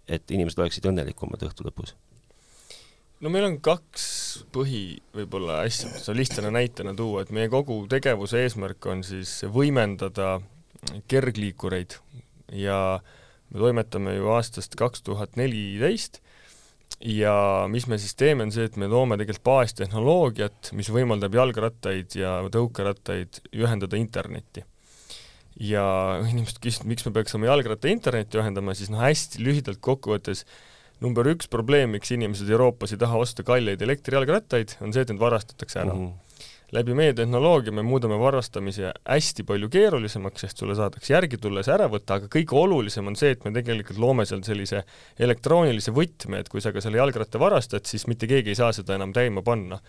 [0.07, 1.95] et inimesed oleksid õnnelikumad õhtu lõpus?
[3.21, 4.05] no meil on kaks
[4.53, 10.39] põhi võib-olla asja, on lihtsana näitena tuua, et meie kogu tegevuse eesmärk on siis võimendada
[11.11, 11.99] kergliikureid
[12.57, 12.99] ja
[13.51, 16.21] me toimetame ju aastast kaks tuhat neliteist
[17.01, 17.35] ja
[17.71, 22.39] mis me siis teeme, on see, et me loome tegelikult baastehnoloogiat, mis võimaldab jalgrattaid ja
[22.53, 24.65] tõukerattaid ühendada internetti.
[25.61, 25.83] ja
[26.23, 30.45] inimesed küsisid, miks me peaks oma jalgratta internetti ühendama, siis noh, hästi lühidalt kokkuvõttes
[31.03, 35.21] number üks probleem, miks inimesed Euroopas ei taha osta kalleid elektrijalgrattaid, on see, et need
[35.21, 36.05] varastatakse ära mm.
[36.07, 36.30] -hmm
[36.75, 41.73] läbi meie tehnoloogia me muudame varastamise hästi palju keerulisemaks, sest sulle saadakse järgi tulla see
[41.75, 44.83] ära võtta, aga kõige olulisem on see, et me tegelikult loome seal sellise
[45.19, 48.95] elektroonilise võtme, et kui sa ka selle jalgratta varastad, siis mitte keegi ei saa seda
[48.95, 49.81] enam käima panna.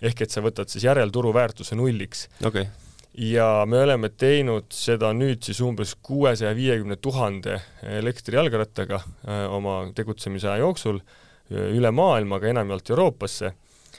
[0.00, 2.64] ehk et sa võtad siis järelturu väärtuse nulliks okay.
[3.12, 9.02] ja me oleme teinud seda nüüd siis umbes kuuesaja viiekümne tuhande elektrijalgrattaga
[9.50, 11.02] oma tegutsemise aja jooksul
[11.50, 13.52] üle maailma, aga enamjaolt Euroopasse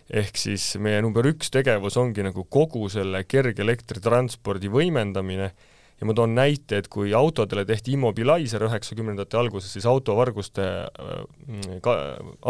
[0.10, 5.52] ehk siis meie number üks tegevus ongi nagu kogu selle kergelektritranspordi võimendamine
[6.02, 11.96] ja ma toon näite, et kui autodele tehti immobilizer üheksakümnendate alguses, siis autovarguste äh, ka,,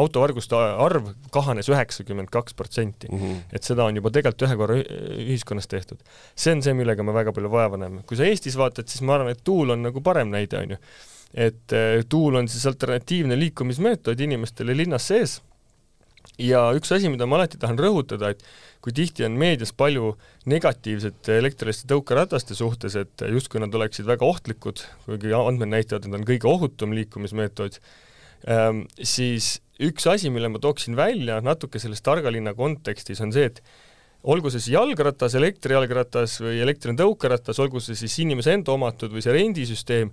[0.04, 3.12] autovarguste arv kahanes üheksakümmend kaks protsenti.
[3.12, 3.44] Mhm.
[3.52, 6.00] et seda on juba tegelikult ühe korra ühiskonnas tehtud.
[6.36, 8.06] see on see, millega me väga palju vaeva näeme.
[8.08, 10.82] kui sa Eestis vaatad, siis ma arvan, et tuul on nagu parem näide, on ju.
[11.34, 15.42] et äh, tuul on siis alternatiivne liikumismeetod inimestele linnas sees
[16.42, 18.44] ja üks asi, mida ma alati tahan rõhutada, et
[18.82, 20.16] kui tihti on meedias palju
[20.50, 26.22] negatiivset elektriliste tõukerataste suhtes, et justkui nad oleksid väga ohtlikud, kuigi andmed näitavad, et nad
[26.22, 27.78] on kõige ohutum liikumismeetod,
[28.50, 33.50] ähm, siis üks asi, mille ma tooksin välja natuke selles targa linna kontekstis, on see,
[33.52, 33.62] et
[34.24, 39.24] olgu see siis jalgratas, elektrijalgratas või elektriline tõukeratas, olgu see siis inimese enda omatud või
[39.26, 40.12] see rendisüsteem,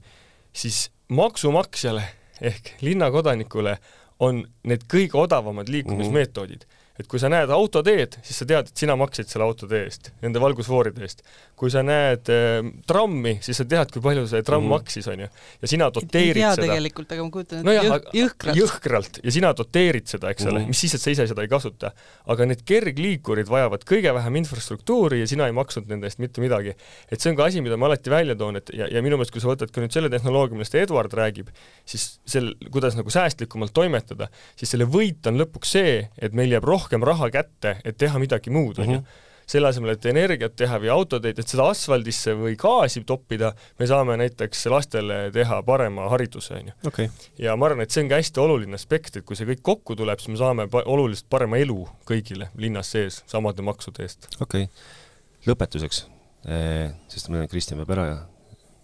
[0.53, 2.05] siis maksumaksjale
[2.49, 3.77] ehk linnakodanikule
[4.19, 6.71] on need kõige odavamad liikumismeetodid mm.
[6.71, 10.11] -hmm et kui sa näed autoteed, siis sa tead, et sina maksid selle autotee eest,
[10.25, 11.23] nende valgusfooride eest.
[11.59, 14.83] kui sa näed äh, trammi, siis sa tead, kui palju see tramm mm -hmm.
[14.83, 15.29] maksis, on ju.
[15.63, 16.67] ja sina doteerid ei tea seda.
[16.67, 18.59] tegelikult, aga ma kujutan ette no jõh, jõhkralt.
[18.61, 20.57] jõhkralt ja sina doteerid seda, eks mm -hmm.
[20.57, 21.93] ole, mis siis, et sa ise seda ei kasuta.
[22.27, 26.75] aga need kergliikurid vajavad kõige vähem infrastruktuuri ja sina ei maksnud nende eest mitte midagi.
[27.11, 29.33] et see on ka asi, mida ma alati välja toon, et ja, ja minu meelest,
[29.33, 31.49] kui sa võtad ka nüüd selle tehnoloogia, millest Eduard räägib,
[31.85, 36.65] siis sel, kuidas nagu säästlikumalt toimetada, siis selle võit on lõpuks see, et meil jääb
[36.65, 39.25] rohkem rohkem raha kätte, et teha midagi muud, on ju mhm.
[39.49, 44.17] selle asemel, et energiat teha või autoteid, et seda asfaldisse või gaasi toppida, me saame
[44.21, 47.09] näiteks lastele teha parema hariduse, on ju
[47.39, 49.97] ja ma arvan, et see on ka hästi oluline aspekt, et kui see kõik kokku
[49.97, 54.31] tuleb, siis me saame pa oluliselt parema elu kõigile linnas sees samade maksude eest.
[54.41, 56.05] okei okay., lõpetuseks,
[56.49, 58.21] eh, sest meil on Kristjan peab ära ja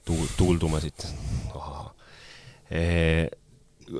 [0.04, 1.06] tuul, tuulduma siit
[1.56, 1.92] oh..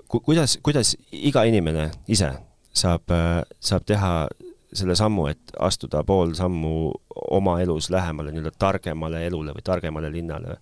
[0.09, 2.33] kuidas, kuidas iga inimene ise
[2.75, 3.13] saab,
[3.61, 4.13] saab teha
[4.75, 6.93] selle sammu, et astuda pool sammu
[7.31, 10.59] oma elus lähemale nii-öelda targemale elule või targemale linnale?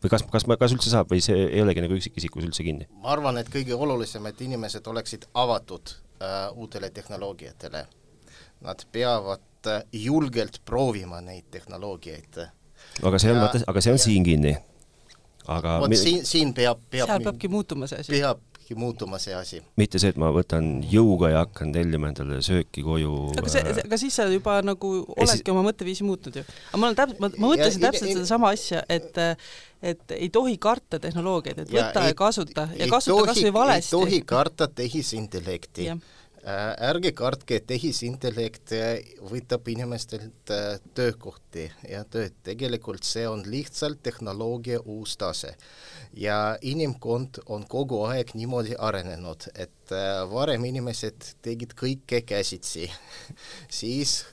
[0.00, 2.88] või kas, kas, kas üldse saab või see ei olegi nagu üksikisikus üldse kinni?
[3.02, 7.84] ma arvan, et kõige olulisem, et inimesed oleksid avatud äh, uutele tehnoloogiatele.
[8.64, 12.40] Nad peavad äh, julgelt proovima neid tehnoloogiaid.
[13.02, 14.56] aga see on, vaata, aga see on ja, siin kinni.
[15.48, 18.16] aga vot siin, siin peab, peab seal peabki muutuma see asi.
[18.16, 18.40] peab
[18.70, 19.62] hakkabki muutuma see asi.
[19.76, 23.32] mitte see, et ma võtan jõuga ja hakkan tellima endale sööki koju.
[23.38, 25.50] aga see, aga siis sa juba nagu oledki siis...
[25.50, 26.44] oma mõtteviisi muutnud ju.
[26.44, 29.18] aga ma olen täpselt, ma, ma mõtlesin ja, täpselt sedasama asja, et
[29.80, 33.94] et ei tohi karta tehnoloogiat, et võta ja, ja kasuta ja kasuta kas või valesti.
[33.94, 35.98] ei tohi karta tehisintellekti Äh,
[36.44, 44.80] ärge kartke, tehisintellekt äh, võtab inimestelt äh, töökohti ja tööd, tegelikult see on lihtsalt tehnoloogia
[44.80, 45.54] uus tase.
[46.14, 49.92] ja inimkond on kogu aeg niimoodi arenenud, et
[50.30, 52.88] varem inimesed tegid kõike käsitsi.
[53.80, 54.24] Siis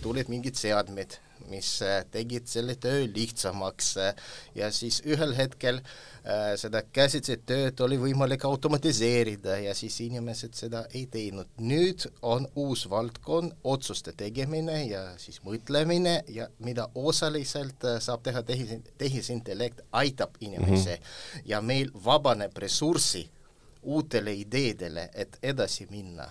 [0.00, 4.14] tulid mingid seadmed mis äh, tegid selle töö lihtsamaks äh,
[4.54, 10.84] ja siis ühel hetkel äh, seda käsitsi tööd oli võimalik automatiseerida ja siis inimesed seda
[10.94, 11.48] ei teinud.
[11.58, 18.76] nüüd on uus valdkond, otsuste tegemine ja siis mõtlemine ja mida osaliselt saab teha tehis,
[18.98, 21.42] tehisintellekt, aitab inimesi mm -hmm.
[21.44, 23.28] ja meil vabaneb ressurssi
[23.82, 26.28] uutele ideedele, et edasi minna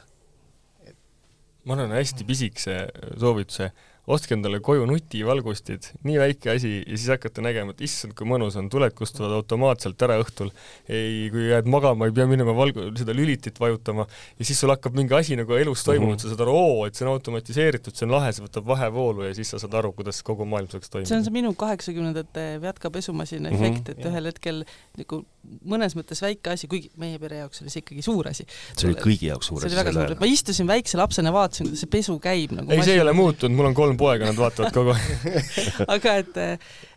[1.70, 2.76] ma annan hästi pisikese
[3.20, 3.72] soovituse,
[4.10, 8.58] ostke endale koju nutivalgustid, nii väike asi, ja siis hakkate nägema, et issand, kui mõnus
[8.60, 10.50] on, tuled kustuvad automaatselt ära õhtul.
[10.90, 14.98] ei, kui jääd magama, ei pea minema valgu-, seda lülitit vajutama ja siis sul hakkab
[14.98, 16.22] mingi asi nagu elus toimuma mm, -hmm.
[16.24, 19.34] sa saad aru, oo, et see on automatiseeritud, see on lahe, see võtab vahevoolu ja
[19.38, 21.10] siis sa saad aru, kuidas kogu maailm saaks toimida.
[21.10, 24.00] see on see minu kaheksakümnendate Vjatka pesumasina efekt mm, -hmm.
[24.00, 24.66] et ühel hetkel
[24.98, 25.24] nagu
[25.70, 28.46] mõnes mõttes väike asi, kuigi meie pere jaoks oli see ikkagi suur asi.
[28.76, 30.18] see oli kõigi jaoks suur asi.
[30.20, 33.56] ma istusin väikse lapsena, vaatasin, kuidas see pesu käib nagu ei, see ei ole muutunud,
[33.56, 35.50] mul on kolm poega, nad vaatavad kogu aeg.
[35.96, 36.40] Aga et,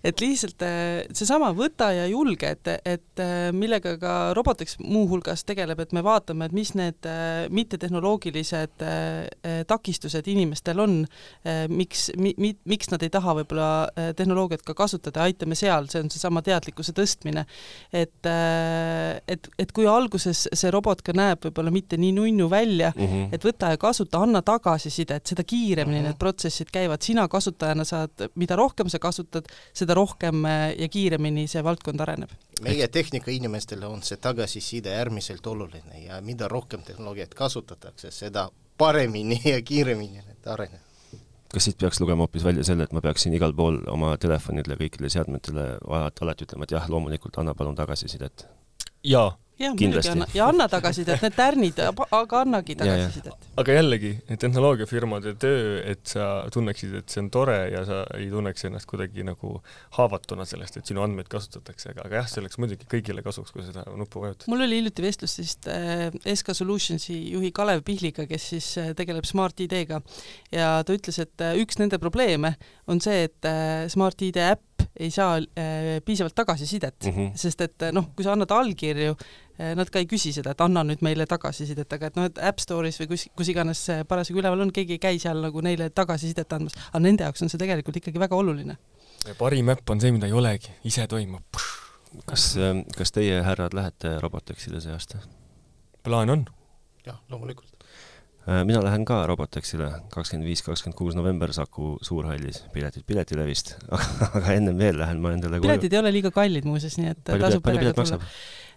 [0.05, 0.65] et lihtsalt
[1.15, 3.23] seesama võta ja julge, et, et
[3.55, 7.09] millega ka Robotex muuhulgas tegeleb, et me vaatame, et mis need
[7.53, 8.85] mittetehnoloogilised
[9.69, 10.97] takistused inimestel on,
[11.71, 13.71] miks mi,, mi, miks nad ei taha võib-olla
[14.19, 17.45] tehnoloogiat ka kasutada, aitame seal, see on seesama teadlikkuse tõstmine.
[17.93, 18.31] et,
[19.29, 23.29] et, et kui alguses see robot ka näeb võib-olla mitte nii nunnu välja mm, -hmm.
[23.37, 26.09] et võta ja kasuta, anna tagasisidet, seda kiiremini mm -hmm.
[26.09, 31.47] need protsessid käivad, sina kasutajana saad, mida rohkem sa kasutad, seda rohkem äh, ja kiiremini
[31.51, 32.31] see valdkond areneb.
[32.63, 39.63] meie tehnikainimestele on see tagasiside äärmiselt oluline ja mida rohkem tehnoloogiat kasutatakse, seda paremini ja
[39.63, 40.91] kiiremini need arenevad
[41.53, 45.11] kas siit peaks lugema hoopis välja selle, et ma peaksin igal pool oma telefonidele, kõikidele
[45.13, 48.47] seadmetele alati ütlema, et jah, loomulikult anna palun tagasisidet?
[49.05, 53.49] jaa, jah, muidugi anna ja anna tagasisidet, need tärnid, aga annagi tagasisidet.
[53.61, 58.67] aga jällegi, tehnoloogiafirmade töö, et sa tunneksid, et see on tore ja sa ei tunneks
[58.69, 59.55] ennast kuidagi nagu
[59.99, 63.65] haavatuna sellest, et sinu andmeid kasutatakse, aga, aga jah, see oleks muidugi kõigile kasuks, kui
[63.67, 64.51] seda nuppu vajutada.
[64.53, 69.29] mul oli hiljuti vestlus siis äh, SK Solutionsi juhi Kalev Pihliga, kes siis äh, tegeleb
[69.29, 70.03] Smart ID-ga
[70.55, 72.57] ja ta ütles, et äh, üks nende probleeme
[72.91, 73.53] on see, et
[73.93, 77.31] Smart ID äpp ei saa äh, piisavalt tagasisidet mm, -hmm.
[77.35, 80.85] sest et noh, kui sa annad allkirju äh,, nad ka ei küsi seda, et anna
[80.85, 84.41] nüüd meile tagasisidet, aga et noh, et App Store'is või kus, kus iganes see parasjagu
[84.41, 87.59] üleval on, keegi ei käi seal nagu neile tagasisidet andmas, aga nende jaoks on see
[87.59, 88.77] tegelikult ikkagi väga oluline.
[89.39, 91.63] parim äpp on see, mida ei olegi, ise toimub.
[92.27, 95.19] kas, ähm, kas teie, härrad, lähete Robotexile see aasta?
[96.03, 96.47] plaan on.
[97.07, 97.82] jah, loomulikult Äh,
[98.47, 103.77] mina lähen ka Robotexile kakskümmend viis, kakskümmend kuus november Saku Suurhallis, piletid Piletilevist
[104.39, 107.47] aga ennem veel lähen ma endale piletid ei ole liiga kallid muuseas, nii et palju,
[107.47, 108.27] tasub pilet maksab?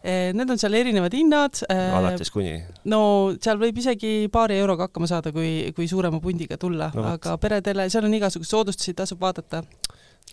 [0.06, 1.64] Äh, need on seal erinevad hinnad.
[1.72, 2.60] Äh, alates kuni?
[2.92, 3.00] no
[3.42, 7.88] seal võib isegi paari euroga hakkama saada, kui, kui suurema pundiga tulla no,, aga peredele,
[7.90, 9.64] seal on igasuguseid soodustusi, tasub vaadata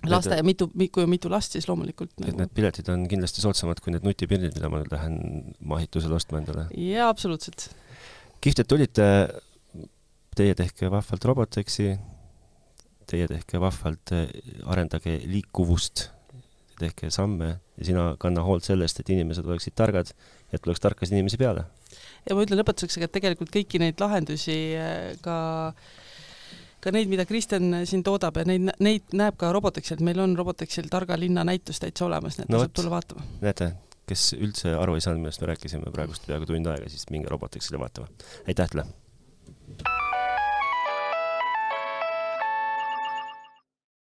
[0.09, 2.13] laste ja mitu, kui on mitu last, siis loomulikult.
[2.19, 2.43] et nagu...
[2.43, 5.17] need piletid on kindlasti soodsamad kui need nutipildid, mida ma nüüd lähen
[5.73, 6.67] mahitusele ostma endale.
[6.77, 7.71] jaa, absoluutselt
[8.43, 9.09] kihvt, et tulite.
[10.33, 11.91] Teie tehke vahvalt Roboteksi.
[13.09, 14.15] Teie tehke vahvalt,
[14.73, 16.07] arendage liikuvust,
[16.81, 20.13] tehke samme ja sina kanna hoolt sellest, et inimesed oleksid targad,
[20.53, 21.67] et tuleks tarkasid inimesi peale.
[22.29, 25.37] ja ma ütlen lõpetuseks, et tegelikult kõiki neid lahendusi eh, ka
[26.83, 30.89] ka neid, mida Kristjan siin toodab ja neid, neid näeb ka Robotexil, meil on Robotexil
[30.91, 33.27] targa linna näitus täitsa olemas, nii et no tasub tulla vaatama.
[33.43, 33.73] näete,
[34.13, 37.81] kes üldse aru ei saanud, millest me rääkisime praegust peaaegu tund aega, siis minge Robotexile
[37.83, 38.13] vaatama.
[38.47, 38.91] aitäh teile!